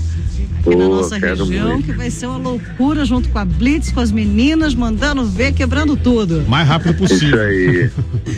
Aqui 0.60 0.76
na 0.76 0.88
nossa 0.88 1.18
região, 1.18 1.70
muito. 1.70 1.86
que 1.86 1.92
vai 1.94 2.10
ser 2.12 2.26
uma 2.28 2.38
loucura 2.38 3.06
junto 3.06 3.30
com 3.30 3.40
a 3.40 3.46
Blitz, 3.46 3.92
com 3.92 4.00
as 4.00 4.12
meninas, 4.12 4.76
mandando 4.76 5.26
ver, 5.26 5.54
quebrando 5.54 5.96
tudo. 5.96 6.44
Mais 6.48 6.68
rápido 6.68 6.92
Isso 6.92 7.14
possível. 7.14 7.42
aí, 7.42 7.90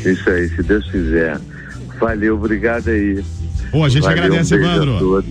isso 0.05 0.29
aí, 0.29 0.49
se 0.49 0.63
Deus 0.63 0.89
quiser. 0.89 1.39
Valeu, 1.99 2.35
obrigado 2.35 2.89
aí. 2.89 3.23
Pô, 3.71 3.83
a 3.83 3.89
gente 3.89 4.03
Valeu, 4.03 4.23
agradece, 4.23 4.53
um 4.53 4.57
beijo 4.57 4.71
Evandro. 4.73 4.95
A 4.95 4.99
todos, 4.99 5.29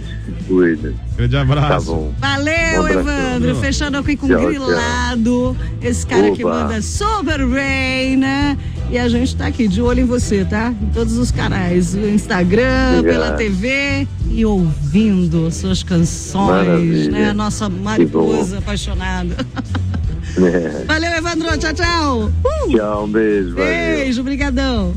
cuida. 0.50 0.92
Grande 1.16 1.32
Tá 1.36 1.42
abraço. 1.42 1.86
bom. 1.86 2.12
Valeu, 2.18 2.52
Um 2.82 2.86
abraço. 2.86 2.98
Evandro. 3.08 3.56
Fechando 3.56 3.98
aqui 3.98 4.16
com 4.16 4.26
Tchau, 4.26 4.46
Grilado. 4.46 5.56
Esse 5.82 6.06
cara 6.06 6.30
que 6.32 6.44
Oba. 6.44 6.62
manda 6.64 6.82
Super 6.82 7.40
Rain, 7.48 8.16
né? 8.16 8.58
E 8.90 8.98
a 8.98 9.08
gente 9.08 9.36
tá 9.36 9.46
aqui 9.46 9.68
de 9.68 9.80
olho 9.80 10.00
em 10.00 10.04
você, 10.04 10.44
tá? 10.44 10.74
Em 10.82 10.86
todos 10.86 11.16
os 11.16 11.30
canais. 11.30 11.94
No 11.94 12.08
Instagram, 12.08 12.98
Obrigado. 12.98 13.04
pela 13.26 13.36
TV 13.36 14.08
e 14.28 14.44
ouvindo 14.44 15.48
suas 15.52 15.82
canções, 15.84 16.66
Maravilha. 16.66 17.10
né? 17.12 17.32
Nossa 17.32 17.68
mariposa 17.68 18.58
apaixonada. 18.58 19.36
É. 20.38 20.84
Valeu, 20.86 21.10
Evandro. 21.12 21.58
Tchau, 21.58 21.72
tchau. 21.74 22.20
Uh, 22.44 22.70
Tchau, 22.76 23.04
um 23.04 23.08
beijo. 23.10 23.48
Valeu. 23.52 23.66
beijo, 23.66 24.22
brigadão. 24.22 24.94